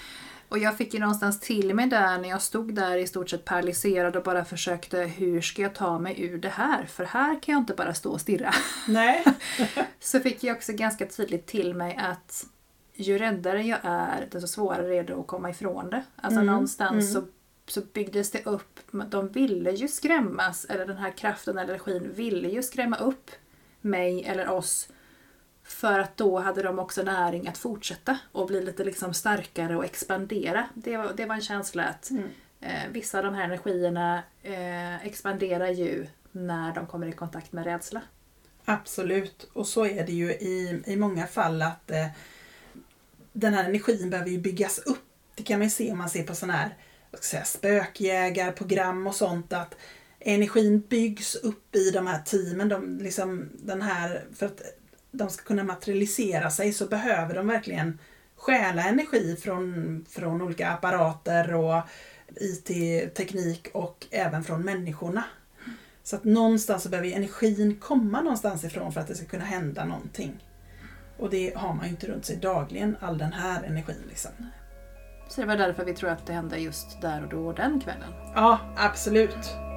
Och 0.50 0.58
jag 0.58 0.76
fick 0.76 0.94
ju 0.94 1.00
någonstans 1.00 1.40
till 1.40 1.74
mig 1.74 1.86
där 1.86 2.18
när 2.18 2.28
jag 2.28 2.42
stod 2.42 2.74
där 2.74 2.96
i 2.96 3.06
stort 3.06 3.30
sett 3.30 3.44
paralyserad 3.44 4.16
och 4.16 4.22
bara 4.22 4.44
försökte 4.44 4.98
hur 4.98 5.40
ska 5.40 5.62
jag 5.62 5.74
ta 5.74 5.98
mig 5.98 6.22
ur 6.22 6.38
det 6.38 6.48
här? 6.48 6.84
För 6.84 7.04
här 7.04 7.42
kan 7.42 7.52
jag 7.52 7.62
inte 7.62 7.74
bara 7.74 7.94
stå 7.94 8.10
och 8.10 8.20
stirra. 8.20 8.54
Nej. 8.88 9.24
Så 10.00 10.20
fick 10.20 10.44
jag 10.44 10.56
också 10.56 10.72
ganska 10.72 11.06
tydligt 11.06 11.46
till 11.46 11.74
mig 11.74 11.96
att 11.96 12.46
ju 12.94 13.18
räddare 13.18 13.62
jag 13.62 13.78
är 13.82 14.28
desto 14.30 14.48
svårare 14.48 14.96
är 14.96 15.04
det 15.04 15.14
att 15.14 15.26
komma 15.26 15.50
ifrån 15.50 15.90
det. 15.90 16.02
Alltså 16.16 16.40
Mm, 16.40 16.52
någonstans 16.52 17.16
mm. 17.16 17.26
Så, 17.26 17.30
så 17.66 17.86
byggdes 17.92 18.30
det 18.30 18.46
upp, 18.46 18.80
de 19.10 19.28
ville 19.28 19.70
ju 19.70 19.88
skrämmas, 19.88 20.64
eller 20.64 20.86
den 20.86 20.96
här 20.96 21.10
kraften 21.10 21.58
eller 21.58 21.74
energin 21.74 22.12
ville 22.14 22.48
ju 22.48 22.62
skrämma 22.62 22.96
upp 22.96 23.30
mig 23.80 24.24
eller 24.24 24.48
oss 24.48 24.88
för 25.70 25.98
att 25.98 26.16
då 26.16 26.38
hade 26.38 26.62
de 26.62 26.78
också 26.78 27.02
näring 27.02 27.48
att 27.48 27.58
fortsätta 27.58 28.18
och 28.32 28.46
bli 28.46 28.64
lite 28.64 28.84
liksom 28.84 29.14
starkare 29.14 29.76
och 29.76 29.84
expandera. 29.84 30.68
Det 30.74 30.96
var, 30.96 31.12
det 31.16 31.26
var 31.26 31.34
en 31.34 31.40
känsla 31.40 31.84
att 31.84 32.10
Mm. 32.10 32.28
eh, 32.60 32.88
vissa 32.92 33.18
av 33.18 33.24
de 33.24 33.34
här 33.34 33.44
energierna 33.44 34.22
eh, 34.42 35.06
expanderar 35.06 35.68
ju 35.68 36.06
när 36.32 36.74
de 36.74 36.86
kommer 36.86 37.06
i 37.06 37.12
kontakt 37.12 37.52
med 37.52 37.64
rädsla. 37.64 38.00
Absolut, 38.64 39.50
och 39.52 39.66
så 39.66 39.86
är 39.86 40.06
det 40.06 40.12
ju 40.12 40.30
i, 40.32 40.82
i 40.86 40.96
många 40.96 41.26
fall 41.26 41.62
att 41.62 41.90
eh, 41.90 42.06
den 43.32 43.54
här 43.54 43.64
energin 43.64 44.10
behöver 44.10 44.30
ju 44.30 44.38
byggas 44.38 44.78
upp. 44.78 45.04
Det 45.34 45.42
kan 45.42 45.58
man 45.58 45.66
ju 45.66 45.70
se 45.70 45.92
om 45.92 45.98
man 45.98 46.10
ser 46.10 46.22
på 46.22 46.34
sådana 46.34 46.58
här 46.58 46.76
säga, 47.20 47.44
spökjägarprogram 47.44 49.06
och 49.06 49.14
sånt 49.14 49.52
att 49.52 49.74
energin 50.20 50.80
byggs 50.88 51.34
upp 51.34 51.76
i 51.76 51.90
de 51.90 52.06
här 52.06 52.22
teamen. 52.22 52.68
De, 52.68 52.98
liksom, 52.98 53.48
den 53.54 53.82
här, 53.82 54.24
för 54.34 54.46
att 54.46 54.60
de 55.10 55.30
ska 55.30 55.44
kunna 55.44 55.64
materialisera 55.64 56.50
sig 56.50 56.72
så 56.72 56.86
behöver 56.86 57.34
de 57.34 57.46
verkligen 57.46 57.98
stjäla 58.36 58.84
energi 58.84 59.36
från, 59.36 60.04
från 60.08 60.42
olika 60.42 60.70
apparater 60.70 61.54
och 61.54 61.82
IT-teknik 62.36 63.68
och 63.72 64.06
även 64.10 64.44
från 64.44 64.62
människorna. 64.62 65.24
Så 66.02 66.16
att 66.16 66.24
någonstans 66.24 66.82
så 66.82 66.88
behöver 66.88 67.12
energin 67.12 67.76
komma 67.80 68.20
någonstans 68.20 68.64
ifrån 68.64 68.92
för 68.92 69.00
att 69.00 69.06
det 69.06 69.14
ska 69.14 69.26
kunna 69.26 69.44
hända 69.44 69.84
någonting. 69.84 70.44
Och 71.18 71.30
det 71.30 71.56
har 71.56 71.74
man 71.74 71.84
ju 71.84 71.90
inte 71.90 72.06
runt 72.06 72.24
sig 72.24 72.36
dagligen, 72.36 72.96
all 73.00 73.18
den 73.18 73.32
här 73.32 73.62
energin. 73.62 74.02
Liksom. 74.08 74.30
Så 75.28 75.40
det 75.40 75.46
var 75.46 75.56
därför 75.56 75.84
vi 75.84 75.94
tror 75.94 76.10
att 76.10 76.26
det 76.26 76.32
hände 76.32 76.58
just 76.58 77.00
där 77.00 77.22
och 77.22 77.28
då 77.28 77.52
den 77.52 77.80
kvällen. 77.80 78.12
Ja, 78.34 78.58
absolut. 78.76 79.69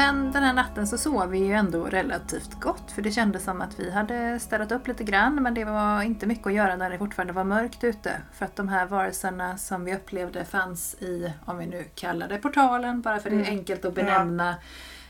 Men 0.00 0.32
den 0.32 0.42
här 0.42 0.52
natten 0.52 0.86
så 0.86 0.98
sov 0.98 1.30
vi 1.30 1.38
ju 1.38 1.52
ändå 1.52 1.84
relativt 1.84 2.60
gott 2.60 2.90
för 2.92 3.02
det 3.02 3.10
kändes 3.10 3.44
som 3.44 3.60
att 3.60 3.80
vi 3.80 3.90
hade 3.90 4.38
städat 4.40 4.72
upp 4.72 4.88
lite 4.88 5.04
grann 5.04 5.42
men 5.42 5.54
det 5.54 5.64
var 5.64 6.02
inte 6.02 6.26
mycket 6.26 6.46
att 6.46 6.52
göra 6.52 6.76
när 6.76 6.90
det 6.90 6.98
fortfarande 6.98 7.32
var 7.32 7.44
mörkt 7.44 7.84
ute. 7.84 8.12
För 8.32 8.44
att 8.44 8.56
de 8.56 8.68
här 8.68 8.86
varelserna 8.86 9.58
som 9.58 9.84
vi 9.84 9.94
upplevde 9.94 10.44
fanns 10.44 10.94
i, 10.94 11.32
om 11.44 11.58
vi 11.58 11.66
nu 11.66 11.84
kallar 11.94 12.28
det 12.28 12.38
portalen, 12.38 13.00
bara 13.00 13.18
för 13.18 13.30
det 13.30 13.36
är 13.36 13.40
Mm. 13.40 13.58
enkelt 13.58 13.84
att 13.84 13.94
benämna, 13.94 14.54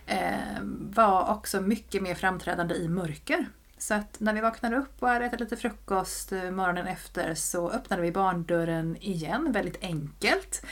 eh, 0.07 0.63
var 0.81 1.31
också 1.31 1.61
mycket 1.61 2.03
mer 2.03 2.15
framträdande 2.15 2.75
i 2.75 2.89
mörker. 2.89 3.47
Så 3.79 3.95
att 3.95 4.17
när 4.21 4.35
vi 4.35 4.41
vaknade 4.41 4.77
upp 4.77 5.03
och 5.03 5.09
hade 5.09 5.25
ätit 5.25 5.41
lite 5.41 5.57
frukost 5.57 6.33
eh, 6.33 6.51
morgonen 6.51 6.87
efter 6.87 7.35
så 7.35 7.71
öppnade 7.71 8.03
vi 8.03 8.13
barndörren 8.13 8.97
igen, 9.01 9.53
väldigt 9.53 9.83
enkelt. 9.85 10.63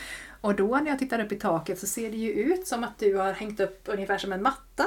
Och 0.40 0.54
då 0.54 0.76
när 0.76 0.90
jag 0.90 0.98
tittar 0.98 1.20
upp 1.24 1.32
i 1.32 1.36
taket 1.38 1.78
så 1.80 1.86
ser 1.86 2.10
det 2.10 2.16
ju 2.16 2.32
ut 2.32 2.66
som 2.66 2.84
att 2.84 2.98
du 2.98 3.16
har 3.16 3.32
hängt 3.32 3.60
upp 3.60 3.82
ungefär 3.84 4.18
som 4.18 4.32
en 4.32 4.42
matta. 4.42 4.86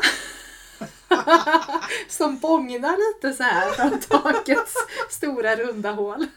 som 2.10 2.38
bångnar 2.40 2.98
lite 3.16 3.38
så 3.38 3.44
här 3.44 3.72
från 3.72 4.00
takets 4.00 4.74
stora 5.10 5.56
runda 5.56 5.92
hål. 5.92 6.28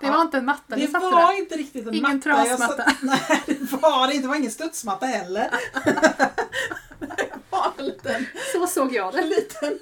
Det 0.00 0.10
var 0.10 0.22
inte 0.22 0.38
en 0.38 0.44
matta 0.44 0.76
Det 0.76 0.86
satte 0.88 1.06
var 1.06 1.32
där. 1.32 1.38
inte 1.38 1.56
riktigt 1.56 1.86
en 1.86 1.94
Ingen 1.94 2.16
matta. 2.16 2.28
Jag 2.46 2.58
trasmatta. 2.58 2.82
satt- 2.84 2.96
Nej, 3.02 3.42
det 3.46 3.72
var 3.82 4.06
det 4.08 4.12
inte. 4.14 4.24
Det 4.24 4.28
var 4.28 4.36
ingen 4.36 4.50
studsmatta 4.50 5.06
heller. 5.06 5.50
det 6.98 7.40
var 7.50 7.72
en 7.78 7.84
liten 7.86 8.26
Så 8.52 8.66
såg 8.66 8.94
jag 8.94 9.12
det. 9.14 9.18
en 9.20 9.28
liten... 9.28 9.78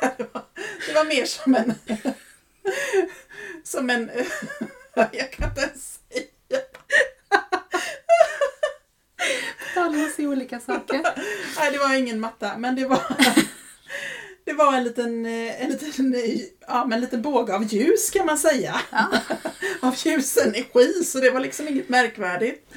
det, 0.00 0.26
var, 0.32 0.42
det 0.86 0.92
var 0.94 1.04
mer 1.04 1.24
som 1.24 1.54
en... 1.54 1.74
som 3.64 3.90
en... 3.90 4.10
jag 5.12 5.32
kan 5.32 5.48
inte 5.48 5.60
ens 5.60 5.98
säga. 6.12 6.26
Oss 10.10 10.18
i 10.18 10.26
olika 10.26 10.60
saker. 10.60 11.02
Nej, 11.56 11.72
det 11.72 11.78
var 11.78 11.94
ingen 11.94 12.20
matta, 12.20 12.58
men 12.58 12.76
det 12.76 12.86
var... 12.86 13.02
Det 14.44 14.52
var 14.52 14.76
en 14.76 14.84
liten, 14.84 15.26
eh, 15.26 15.62
en 15.62 15.70
liten, 15.70 16.14
ja, 16.68 16.84
men 16.84 16.92
en 16.92 17.00
liten 17.00 17.22
båge 17.22 17.54
av 17.54 17.64
ljus 17.64 18.10
kan 18.10 18.26
man 18.26 18.38
säga. 18.38 18.80
Ja. 18.90 19.06
Av 19.80 19.94
ljusenergi, 19.96 21.04
så 21.04 21.18
det 21.18 21.30
var 21.30 21.40
liksom 21.40 21.68
inget 21.68 21.88
märkvärdigt. 21.88 22.74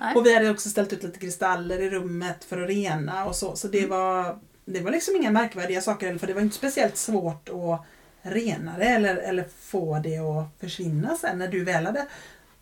Nej. 0.00 0.14
Och 0.14 0.26
vi 0.26 0.34
hade 0.34 0.50
också 0.50 0.68
ställt 0.68 0.92
ut 0.92 1.02
lite 1.02 1.18
kristaller 1.18 1.78
i 1.80 1.90
rummet 1.90 2.44
för 2.44 2.62
att 2.62 2.68
rena 2.68 3.24
och 3.24 3.36
så. 3.36 3.56
Så 3.56 3.68
det 3.68 3.86
var, 3.86 4.38
det 4.64 4.80
var 4.80 4.90
liksom 4.90 5.16
inga 5.16 5.30
märkvärdiga 5.30 5.80
saker, 5.80 6.18
för 6.18 6.26
det 6.26 6.34
var 6.34 6.40
inte 6.40 6.56
speciellt 6.56 6.96
svårt 6.96 7.48
att 7.48 7.86
rena 8.24 8.78
det 8.78 8.84
eller, 8.84 9.16
eller 9.16 9.44
få 9.60 9.98
det 9.98 10.18
att 10.18 10.46
försvinna 10.60 11.16
sen. 11.16 11.38
När 11.38 11.48
du 11.48 11.64
väl 11.64 11.86
hade 11.86 12.06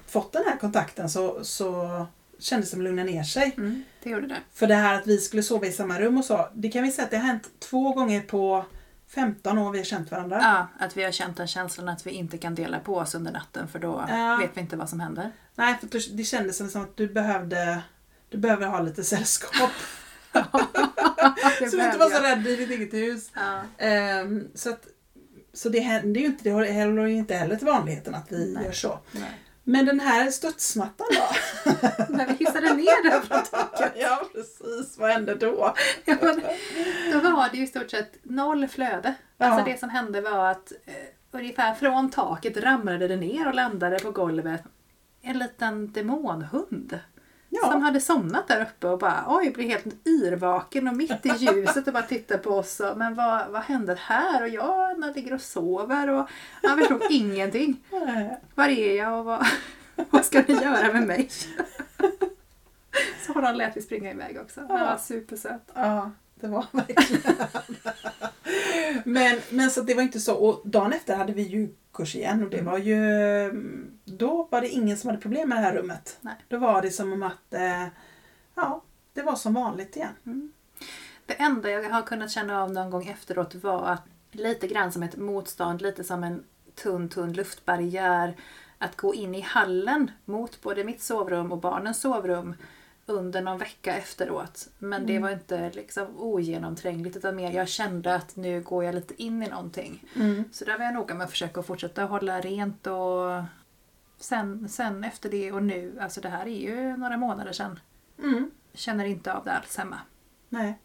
fått 0.07 0.33
den 0.33 0.43
här 0.47 0.57
kontakten 0.57 1.11
så, 1.11 1.45
så 1.45 2.07
kändes 2.39 2.69
det 2.69 2.71
som 2.71 2.81
att 2.81 2.85
lugna 2.85 3.05
ner 3.05 3.23
sig. 3.25 3.55
Mm, 3.57 3.85
det 4.03 4.11
gjorde 4.11 4.27
det. 4.27 4.39
För 4.53 4.67
det 4.67 4.75
här 4.75 4.95
att 4.95 5.07
vi 5.07 5.19
skulle 5.19 5.43
sova 5.43 5.67
i 5.67 5.73
samma 5.73 6.01
rum 6.01 6.19
och 6.19 6.25
så, 6.25 6.49
det 6.55 6.69
kan 6.69 6.83
vi 6.83 6.91
säga 6.93 7.05
att 7.05 7.11
det 7.11 7.17
har 7.17 7.27
hänt 7.27 7.51
två 7.59 7.93
gånger 7.93 8.21
på 8.21 8.65
15 9.09 9.59
år 9.59 9.71
vi 9.73 9.79
har 9.79 9.85
känt 9.85 10.11
varandra. 10.11 10.39
Ja, 10.43 10.85
att 10.87 10.97
vi 10.97 11.05
har 11.05 11.11
känt 11.13 11.37
den 11.37 11.47
känslan 11.47 11.89
att 11.89 12.07
vi 12.07 12.11
inte 12.11 12.39
kan 12.39 12.55
dela 12.55 12.81
på 12.81 12.97
oss 12.97 13.15
under 13.15 13.33
natten 13.33 13.69
för 13.69 13.79
då 13.79 14.05
Ja. 14.09 14.37
vet 14.41 14.51
vi 14.55 14.61
inte 14.61 14.77
vad 14.77 14.89
som 14.89 15.01
händer. 15.01 15.31
Nej, 15.55 15.77
för 15.81 16.17
det- 16.17 16.25
kändes 16.25 16.73
som 16.73 16.83
att 16.83 16.97
du 16.97 17.09
behövde 17.09 17.83
du 18.31 18.39
behöver 18.39 18.67
ha 18.67 18.81
lite 18.81 19.05
sällskap. 19.05 19.71
Så 21.71 21.77
du 21.77 21.85
inte 21.85 21.99
var 21.99 22.11
så 22.11 22.23
rädd 22.23 22.47
i 22.47 22.57
ditt 22.57 22.71
eget 22.71 22.93
hus. 22.95 23.31
Ja. 23.35 23.61
Ehm, 23.79 24.49
så 24.55 24.71
att, 24.71 24.87
så 25.53 25.69
det 25.69 25.81
händer 25.81 26.21
ju 26.21 26.27
inte, 26.27 26.45
det 26.45 26.51
håller 26.51 27.07
ju 27.07 27.15
inte 27.15 27.35
heller 27.35 27.57
till 27.57 27.67
vanligheten 27.67 28.15
att 28.15 28.33
vi 28.33 28.53
Nej. 28.55 28.65
gör 28.65 28.73
så. 28.73 28.99
Nej. 29.13 29.39
Men 29.65 29.87
den 29.87 30.01
här 30.01 30.31
studsmattan 30.31 31.07
då? 31.11 31.27
När 32.09 32.27
vi 32.27 32.33
hissade 32.33 32.75
ner 32.75 33.11
den 33.11 33.23
från 33.23 33.43
taket. 33.43 33.93
ja, 33.97 34.23
precis. 34.35 34.99
Vad 34.99 35.11
hände 35.11 35.35
då? 35.35 35.75
Ja, 36.05 36.17
men 36.21 36.43
Då 37.13 37.21
var 37.31 37.49
det 37.51 37.57
ju 37.57 37.65
i 37.65 37.67
stort 37.67 37.91
sett 37.91 38.19
noll 38.23 38.69
flöde. 38.69 39.15
Ja. 39.39 39.47
Alltså 39.47 39.71
det 39.71 39.81
som 39.81 39.89
hände 39.91 40.21
var 40.21 40.51
att 40.51 40.73
eh, 40.87 40.95
ungefär 41.31 41.75
från 41.75 42.11
taket 42.11 42.57
ramlade 42.57 43.09
det 43.09 43.17
ner 43.17 43.49
och 43.49 43.55
landade 43.55 43.99
på 43.99 44.11
golvet 44.11 44.63
en 45.23 45.39
liten 45.39 45.93
demonhund. 45.93 46.99
Som 47.61 47.71
Ja, 47.73 47.79
hade 47.79 48.01
somnat 48.01 48.49
där 48.49 48.63
uppe 48.63 48.87
och 48.89 48.99
bara 48.99 49.25
oj, 49.29 49.51
blev 49.51 49.69
helt 49.69 50.07
yrvaken 50.07 50.89
och 50.89 50.97
mitt 50.97 51.27
i 51.27 51.29
ljuset 51.39 51.87
och 51.87 51.93
bara 51.93 52.03
tittade 52.03 52.43
på 52.43 52.51
oss. 52.51 52.81
Och, 52.81 52.97
men 52.99 53.15
vad, 53.15 53.49
vad 53.51 53.63
händer 53.63 53.97
här? 53.97 54.43
Och 54.43 54.49
jag 54.49 54.91
Anna 54.91 55.07
ligger 55.11 55.35
och 55.35 55.41
sover 55.41 56.11
och 56.11 56.29
han 56.63 56.79
förstod 56.79 57.03
ingenting. 57.11 57.77
Var 58.55 58.69
är 58.69 58.97
jag 58.97 59.19
och 59.19 59.25
vad, 59.25 59.47
vad 60.11 60.25
ska 60.25 60.43
ni 60.49 60.55
göra 60.55 60.93
med 60.93 61.07
mig? 61.07 61.29
Så 63.27 63.33
har 63.33 63.43
han 63.43 63.57
lät 63.57 63.77
vi 63.77 63.83
springa 63.83 64.11
iväg 64.11 64.39
också. 64.41 64.61
Han 64.61 64.79
Ja. 64.81 64.85
var 64.87 64.97
supersöt. 64.99 65.71
Ja, 65.75 66.11
det 66.35 66.47
var 66.49 66.67
verkligen. 66.71 67.37
men, 69.05 69.41
men 69.51 69.71
så 69.71 69.81
det 69.81 69.95
var 69.95 70.03
inte 70.03 70.21
så. 70.21 70.35
Och 70.35 70.61
dagen 70.65 70.93
efter 70.93 71.17
hade 71.17 71.33
vi 71.33 71.43
ju 71.43 71.69
kurs 71.93 72.15
igen 72.15 72.43
och 72.43 72.51
det 72.51 72.63
var 72.63 72.79
ju... 72.79 72.97
Då 74.05 74.49
var 74.51 74.61
det 74.61 74.69
ingen 74.69 74.97
som 74.97 75.09
hade 75.09 75.23
problem 75.23 75.49
med 75.49 75.59
det 75.59 75.63
här 75.63 75.75
rummet. 75.75 76.19
Nej. 76.21 76.35
Då 76.49 76.59
var 76.59 76.83
det 76.83 76.91
som 76.91 77.13
om 77.13 77.23
att... 77.23 77.55
Eh, 77.55 77.87
ja, 78.55 78.83
det 79.13 79.23
var 79.23 79.37
som 79.37 79.55
vanligt 79.55 79.97
igen. 79.97 80.53
Det 81.27 81.35
enda 81.35 81.71
jag 81.71 81.91
har 81.91 82.03
kunnat 82.03 82.31
känna 82.31 82.63
av 82.63 82.73
någon 82.73 82.91
gång 82.91 83.07
efteråt 83.07 83.55
var 83.55 83.87
att 83.87 84.03
lite 84.31 84.67
grann 84.67 84.93
som 84.93 85.03
ett 85.03 85.17
motstånd, 85.17 85.83
lite 85.83 86.05
som 86.05 86.25
en 86.25 86.45
tunn, 86.75 87.09
tunn 87.09 87.33
luftbarriär. 87.33 88.37
Att 88.79 88.97
gå 88.97 89.15
in 89.15 89.35
i 89.35 89.41
hallen 89.41 90.11
mot 90.25 90.63
både 90.63 90.85
mitt 90.85 91.03
sovrum 91.03 91.53
och 91.53 91.59
barnens 91.59 92.01
sovrum 92.01 92.55
under 93.13 93.43
någon 93.43 93.59
vecka 93.59 93.97
efteråt. 93.97 94.69
Men 94.79 95.07
det 95.07 95.19
var 95.19 95.31
inte 95.31 95.71
liksom 95.71 96.07
ogenomträngligt 96.19 97.17
utan 97.17 97.37
mer 97.37 97.53
jag 97.53 97.69
kände 97.69 98.15
att 98.15 98.37
nu 98.37 98.61
går 98.61 98.85
jag 98.85 98.95
lite 98.95 99.23
in 99.23 99.43
i 99.43 99.49
någonting. 99.49 100.05
Så 100.53 100.65
där 100.65 100.79
var 100.79 100.85
jag 100.85 100.95
noga 100.95 101.15
med 101.15 101.25
att 101.25 101.31
försöka 101.31 101.63
fortsätta 101.63 102.05
hålla 102.05 102.41
rent 102.41 102.87
och 102.87 103.43
sen, 104.19 104.69
sen 104.69 105.05
efter 105.05 105.31
det 105.31 105.53
och 105.53 105.63
nu, 105.63 105.99
alltså 106.01 106.21
det 106.21 106.29
här 106.29 106.47
är 106.47 106.61
ju 106.61 106.97
några 106.97 107.17
månader 107.17 107.53
sedan. 107.53 107.81
Mm. 108.19 108.51
Känner 108.75 109.05
inte 109.05 109.33
av 109.33 109.45
det 109.45 109.53
alls 109.53 109.77
hemma. 109.77 109.99
Nej. 110.49 110.79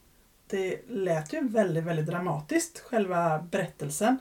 Det 0.47 0.89
lät 0.89 1.33
ju 1.33 1.47
väldigt, 1.47 1.83
väldigt 1.83 2.05
dramatiskt, 2.05 2.79
själva 2.79 3.39
berättelsen. 3.51 4.17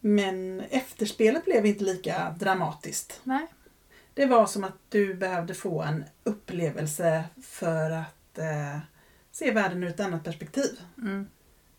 Men 0.00 0.60
efterspelet 0.60 1.44
blev 1.44 1.66
inte 1.66 1.84
lika 1.84 2.34
dramatiskt. 2.38 3.20
Nej. 3.24 3.46
Det 4.14 4.26
var 4.26 4.46
som 4.46 4.64
att 4.64 4.76
du 4.88 5.14
behövde 5.14 5.54
få 5.54 5.82
en 5.82 6.04
upplevelse 6.24 7.24
för 7.42 7.90
att 7.90 8.38
eh, 8.38 8.78
se 9.32 9.50
världen 9.50 9.82
ur 9.84 9.88
ett 9.88 10.00
annat 10.00 10.24
perspektiv. 10.24 10.80
Mm. 10.98 11.26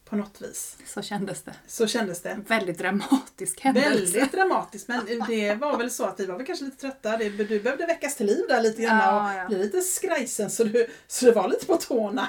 På 0.06 0.16
något 0.18 0.42
vis. 0.42 0.78
Så 0.86 1.02
kändes 1.02 1.44
det. 1.44 1.54
Så 1.68 1.88
kändes 1.88 2.22
det. 2.22 2.40
Väldigt 2.48 2.78
dramatisk 2.78 3.62
händelse. 3.62 3.90
Väldigt 3.90 4.32
dramatiskt 4.32 4.88
men 4.88 5.06
det 5.28 5.56
var 5.56 5.78
väl 5.78 5.92
så 5.92 6.06
att 6.06 6.20
vi 6.20 6.26
var 6.26 6.38
väl 6.38 6.46
kanske 6.46 6.66
lite 6.66 6.78
trötta. 6.78 7.18
Du 7.18 7.60
behövde 7.60 7.86
väckas 7.86 8.16
till 8.16 8.26
liv 8.26 8.46
där 8.50 8.62
lite 8.62 8.82
grann 8.82 8.98
Ja, 8.98 9.32
och 9.34 9.40
ja. 9.40 9.48
bli 9.48 9.58
lite 9.58 9.82
skrajsen 9.82 10.50
så 10.50 10.64
du, 10.64 10.88
så 11.08 11.26
du 11.26 11.32
var 11.32 11.48
lite 11.48 11.66
på 11.66 11.78
tårna. 11.78 12.28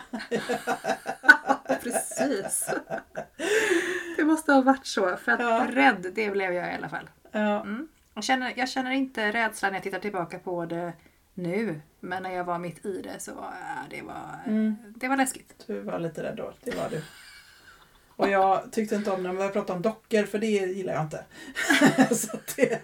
Precis. 1.83 2.69
Det 4.17 4.25
måste 4.25 4.53
ha 4.53 4.61
varit 4.63 4.87
så. 4.87 5.17
För 5.17 5.33
att 5.33 5.41
Ja. 5.41 5.67
rädd, 5.71 6.07
det 6.15 6.31
blev 6.31 6.53
jag 6.53 6.73
i 6.73 6.77
alla 6.77 6.89
fall. 6.89 7.11
Ja. 7.33 7.61
Mm. 7.61 7.89
Jag, 8.15 8.25
känner, 8.25 8.53
jag 8.57 8.69
känner 8.69 8.91
inte 8.91 9.33
rädsla 9.33 9.69
när 9.69 9.77
jag 9.77 9.83
tittar 9.83 9.99
tillbaka 9.99 10.39
på 10.39 10.67
det 10.67 10.93
nu. 11.35 11.81
Men 12.01 12.23
när 12.23 12.31
jag 12.31 12.45
var 12.45 12.59
mitt 12.59 12.87
i 12.87 13.03
det 13.03 13.21
så 13.21 13.35
var 13.35 13.53
det 13.91 14.03
var, 14.03 14.39
Mm. 14.47 14.77
det 14.97 15.09
var 15.09 15.17
läskigt. 15.17 15.65
Du 15.67 15.81
var 15.81 15.99
lite 15.99 16.23
rädd 16.23 16.37
då, 16.37 16.53
det 16.61 16.75
var 16.77 16.89
du. 16.91 17.03
Och 18.17 18.29
jag 18.29 18.73
tyckte 18.73 18.95
inte 18.95 19.11
om 19.11 19.23
när 19.23 19.33
vi 19.33 19.49
pratade 19.49 19.73
om 19.73 19.83
dockor 19.83 20.23
för 20.25 20.39
det 20.39 20.47
gillar 20.47 20.93
jag 20.95 21.03
inte. 21.03 21.25
så 22.15 22.39
det, 22.57 22.83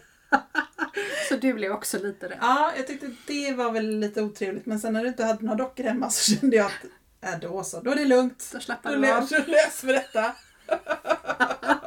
Så 1.29 1.37
du 1.37 1.53
blev 1.55 1.73
också 1.73 1.99
lite 1.99 2.29
rädd. 2.29 2.39
ja, 2.41 2.73
jag 2.77 2.87
tyckte 2.87 3.11
det 3.27 3.53
var 3.53 3.73
väl 3.73 3.99
lite 3.99 4.23
otrevligt 4.23 4.67
men 4.67 4.81
sen 4.81 4.93
när 4.93 5.03
du 5.03 5.09
inte 5.09 5.25
hade 5.25 5.45
några 5.45 5.57
dockor 5.59 5.85
hemma 5.85 6.11
så 6.11 6.35
kände 6.35 6.57
jag 6.57 6.67
att 6.67 7.35
äh, 7.35 7.41
då 7.41 7.63
så, 7.65 7.81
då 7.81 7.91
är 7.91 7.97
det 7.97 8.05
lugnt. 8.05 8.51
Då, 8.53 8.61
slappade 8.61 8.97
lö- 8.97 9.07
du 9.07 9.13
av. 9.13 9.29
då 9.47 9.53
löser 9.53 9.87
vi 9.87 9.93
detta. 9.93 10.33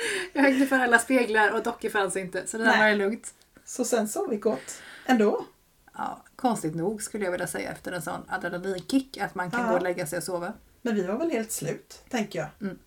Jag 0.32 0.42
hängde 0.42 0.66
för 0.66 0.78
alla 0.78 0.98
speglar 0.98 1.50
och 1.50 1.62
dockor 1.62 1.88
fanns 1.88 2.16
inte. 2.16 2.46
Så 2.46 2.58
det 2.58 2.64
där 2.64 2.70
Nej. 2.70 2.80
var 2.80 2.88
det 2.88 2.94
lugnt. 2.94 3.34
Så 3.64 3.84
sen 3.84 4.08
sov 4.08 4.30
vi 4.30 4.36
gott 4.36 4.82
ändå. 5.06 5.44
Ja, 5.94 6.22
konstigt 6.36 6.74
nog 6.74 7.02
skulle 7.02 7.24
jag 7.24 7.32
vilja 7.32 7.46
säga 7.46 7.72
efter 7.72 7.92
en 7.92 8.02
sån 8.02 8.20
adrenalinkick 8.28 9.18
att 9.18 9.34
man 9.34 9.50
kan 9.50 9.60
Ja. 9.60 9.68
gå 9.68 9.74
och 9.76 9.82
lägga 9.82 10.06
sig 10.06 10.16
och 10.16 10.22
sova. 10.24 10.52
Men 10.82 10.94
vi 10.94 11.02
var 11.02 11.18
väl 11.18 11.30
helt 11.30 11.52
slut, 11.52 12.02
tänker 12.08 12.38
jag. 12.38 12.48
Mm. 12.60 12.78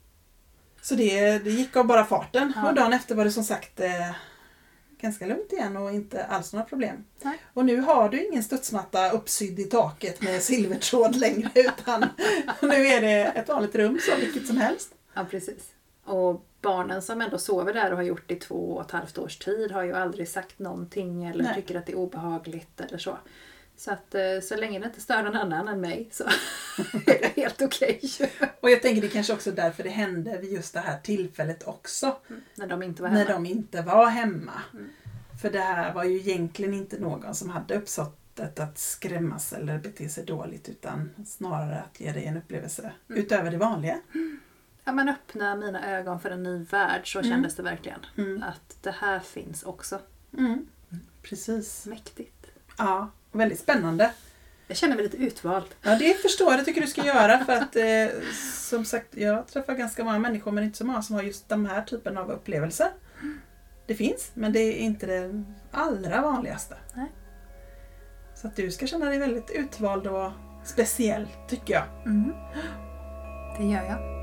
Så 0.82 0.95
det, 0.95 1.38
det 1.38 1.49
gick 1.49 1.76
av 1.76 1.86
bara 1.86 2.05
farten. 2.05 2.53
Ja. 2.55 2.70
Och 2.70 2.76
dagen 2.76 2.93
efter 2.93 3.16
var 3.16 3.26
det 3.26 3.32
som 3.32 3.43
sagt 3.43 3.80
eh, 3.80 4.11
ganska 5.01 5.26
lugnt 5.26 5.53
igen 5.53 5.78
och 5.78 5.91
inte 5.91 6.26
alls 6.26 6.53
några 6.53 6.66
problem. 6.66 7.03
Nej. 7.22 7.38
Och 7.53 7.66
nu 7.66 7.82
har 7.82 8.09
du 8.09 8.26
ingen 8.28 8.43
studsmatta 8.43 9.11
uppsydd 9.11 9.59
i 9.59 9.64
taket 9.64 10.22
med 10.22 10.41
silvertråd 10.43 11.16
längre 11.16 11.49
utan 11.55 12.05
nu 12.61 12.88
är 12.88 13.01
det 13.01 13.24
ett 13.24 13.47
vanligt 13.47 13.76
rum 13.76 13.99
som 14.01 14.20
vilket 14.20 14.47
som 14.47 14.57
helst. 14.57 14.89
Ja, 15.14 15.26
precis. 15.30 15.70
Och 16.04 16.45
barnen 16.62 17.01
som 17.01 17.22
ändå 17.22 17.38
sover 17.38 17.74
där 17.74 17.91
och 17.91 17.97
har 17.97 18.04
gjort 18.04 18.24
det 18.28 18.34
i 18.34 18.39
två 18.39 18.74
och 18.76 18.82
ett 18.86 18.91
halvt 18.91 19.18
års 19.18 19.38
tid 19.38 19.72
har 19.72 19.84
ju 19.84 19.93
aldrig 19.93 20.30
sagt 20.30 20.60
någonting 20.60 21.26
eller 21.26 21.43
Nej. 21.43 21.56
tycker 21.56 21.76
att 21.76 21.86
det 21.86 21.91
är 21.91 21.95
obehagligt 21.97 22.82
eller 22.82 22.97
så. 22.97 23.18
Så 23.76 23.91
att 23.91 24.16
eh, 24.16 24.22
så 24.43 24.56
länge 24.56 24.80
det 24.80 24.86
inte 24.86 25.01
stör 25.01 25.24
någon 25.24 25.36
annan 25.36 25.68
än 25.68 25.82
mig 25.82 26.10
så 26.12 26.24
är 27.06 27.20
det 27.22 27.41
helt 27.41 27.62
okej. 27.62 28.01
Och 28.60 28.70
jag 28.70 28.82
tänker 28.82 29.01
det 29.01 29.08
kanske 29.08 29.34
också 29.34 29.49
är 29.49 29.56
därför 29.56 29.84
det 29.84 29.89
hände 29.89 30.38
vid 30.38 30.51
just 30.54 30.74
det 30.74 30.80
här 30.80 30.99
tillfället 30.99 31.68
också. 31.68 32.16
När 32.56 32.68
de 32.68 32.84
inte 32.84 33.01
var 33.01 33.10
När 33.10 33.18
hemma. 33.26 33.32
de 33.34 33.45
inte 33.45 33.82
var 33.82 34.08
hemma. 34.08 34.62
Mm. 34.74 34.89
För 35.41 35.49
det 35.49 35.60
här 35.60 35.93
var 35.93 36.04
ju 36.04 36.16
egentligen 36.20 36.74
inte 36.74 36.99
någon 36.99 37.36
som 37.36 37.49
hade 37.49 37.76
uppsåttet 37.76 38.60
att 38.60 38.78
skrämmas 38.78 39.54
eller 39.54 39.78
bete 39.80 40.10
sig 40.10 40.26
dåligt 40.26 40.70
utan 40.70 41.10
snarare 41.26 41.80
att 41.82 41.99
ge 41.99 42.12
dig 42.12 42.26
en 42.26 42.38
upplevelse 42.38 42.91
Mm. 43.10 43.22
utöver 43.22 43.51
det 43.51 43.58
vanliga. 43.58 43.99
Ja, 44.86 44.92
men 44.92 45.10
öppna 45.10 45.56
mina 45.56 45.92
ögon 45.98 46.20
för 46.20 46.30
en 46.32 46.44
ny 46.44 46.58
värld, 46.64 47.14
så 47.14 47.20
Mm. 47.20 47.32
kändes 47.32 47.56
det 47.56 47.64
verkligen. 47.64 48.00
Mm. 48.18 48.44
Att 48.44 48.78
det 48.82 48.92
här 49.00 49.20
finns 49.20 49.64
också. 49.64 50.00
Mm. 50.38 50.68
Precis. 51.22 51.86
Mäktigt. 51.86 52.46
Ja, 52.78 53.10
väldigt 53.32 53.60
spännande. 53.60 54.12
Jag 54.68 54.78
känner 54.78 54.96
mig 54.96 55.04
lite 55.04 55.18
utvald. 55.18 55.66
Ja, 55.82 55.96
det 55.96 56.14
förstår 56.22 56.52
jag. 56.52 56.60
Det 56.60 56.66
tycker 56.66 56.82
du 56.82 56.88
ska 56.88 57.06
göra 57.06 57.46
för 57.46 57.54
att 57.54 57.76
eh, 57.76 58.22
som 58.54 58.86
sagt, 58.86 59.16
jag 59.18 59.48
träffar 59.48 59.74
ganska 59.76 60.04
många 60.04 60.20
människor 60.20 60.52
men 60.52 60.64
inte 60.64 60.78
så 60.78 60.86
många 60.86 61.02
som 61.02 61.16
har 61.16 61.24
just 61.24 61.50
de 61.50 61.66
här 61.66 61.82
typen 61.82 62.18
av 62.18 62.32
upplevelser. 62.32 62.88
Det 63.88 63.96
finns, 63.96 64.32
men 64.34 64.54
det 64.54 64.60
är 64.60 64.78
inte 64.78 65.06
det 65.06 65.44
allra 65.72 66.22
vanligaste. 66.22 66.76
Nej. 66.94 67.12
Så 68.36 68.48
att 68.48 68.56
du 68.56 68.72
ska 68.72 68.88
känna 68.88 69.06
dig 69.06 69.20
väldigt 69.20 69.52
utvald 69.52 70.08
och 70.08 70.32
speciell, 70.66 71.28
tycker 71.50 71.74
jag. 71.74 71.84
Mm. 72.06 72.34
Det 73.58 73.64
gör 73.66 73.84
jag. 73.84 74.23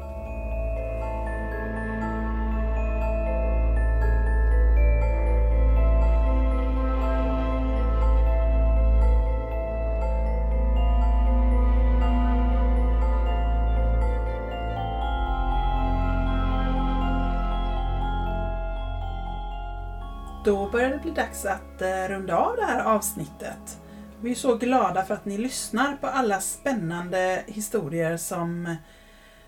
Då 20.44 20.70
börjar 20.70 20.90
det 20.90 20.98
bli 20.98 21.10
dags 21.10 21.44
att 21.44 21.82
eh, 21.82 22.08
runda 22.08 22.36
av 22.36 22.56
det 22.56 22.64
här 22.64 22.84
avsnittet. 22.84 23.78
Vi 24.20 24.30
är 24.30 24.34
så 24.34 24.54
glada 24.54 25.04
för 25.04 25.14
att 25.14 25.24
ni 25.24 25.38
lyssnar 25.38 25.96
på 25.96 26.06
alla 26.06 26.40
spännande 26.40 27.44
historier 27.46 28.16
som, 28.16 28.76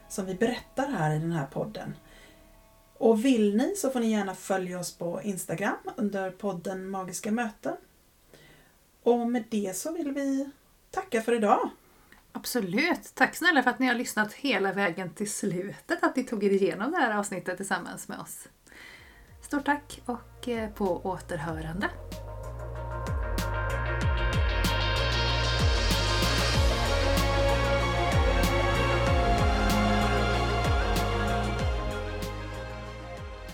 som 0.08 0.26
vi 0.26 0.34
berättar 0.34 0.88
här 0.88 1.16
i 1.16 1.18
den 1.18 1.32
här 1.32 1.46
podden. 1.46 1.94
Och 2.98 3.24
vill 3.24 3.56
ni 3.56 3.76
så 3.76 3.90
får 3.90 4.00
ni 4.00 4.10
gärna 4.10 4.34
följa 4.34 4.78
oss 4.78 4.98
på 4.98 5.22
Instagram 5.22 5.78
under 5.96 6.30
podden 6.30 6.90
Magiska 6.90 7.30
möten. 7.30 7.76
Och 9.02 9.18
med 9.18 9.44
det 9.50 9.76
så 9.76 9.92
vill 9.92 10.12
vi 10.12 10.50
tacka 10.90 11.22
för 11.22 11.32
idag. 11.32 11.70
Absolut. 12.32 13.14
Tack 13.14 13.34
snälla 13.34 13.62
för 13.62 13.70
att 13.70 13.78
ni 13.78 13.86
har 13.86 13.94
lyssnat 13.94 14.32
hela 14.32 14.72
vägen 14.72 15.10
till 15.14 15.30
slutet. 15.30 16.02
Att 16.02 16.16
ni 16.16 16.24
tog 16.24 16.44
er 16.44 16.50
igenom 16.50 16.90
det 16.90 16.98
här 16.98 17.18
avsnittet 17.18 17.56
tillsammans 17.56 18.08
med 18.08 18.18
oss. 18.18 18.48
Stort 19.52 19.64
tack 19.64 20.00
och 20.06 20.48
eh, 20.48 20.70
på 20.70 21.00
återhörande. 21.04 21.88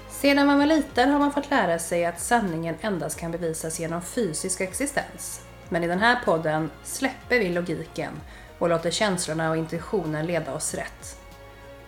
Sedan 0.08 0.46
man 0.46 0.58
var 0.58 0.66
liten 0.66 1.10
har 1.10 1.18
man 1.18 1.32
fått 1.32 1.50
lära 1.50 1.78
sig 1.78 2.06
att 2.06 2.20
sanningen 2.20 2.74
endast 2.80 3.18
kan 3.18 3.30
bevisas 3.30 3.80
genom 3.80 4.02
fysisk 4.02 4.60
existens. 4.60 5.46
Men 5.68 5.84
i 5.84 5.86
den 5.86 5.98
här 5.98 6.24
podden 6.24 6.70
släpper 6.84 7.38
vi 7.38 7.48
logiken 7.48 8.12
och 8.58 8.68
låter 8.68 8.90
känslorna 8.90 9.50
och 9.50 9.56
intuitionen 9.56 10.26
leda 10.26 10.54
oss 10.54 10.74
rätt. 10.74 11.20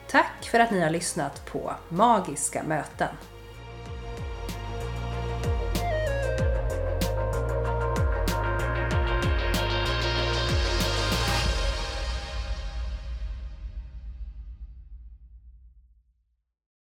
Tack 0.08 0.48
för 0.50 0.60
att 0.60 0.70
ni 0.70 0.80
har 0.80 0.90
lyssnat 0.90 1.46
på 1.46 1.72
Magiska 1.88 2.62
möten. 2.62 3.08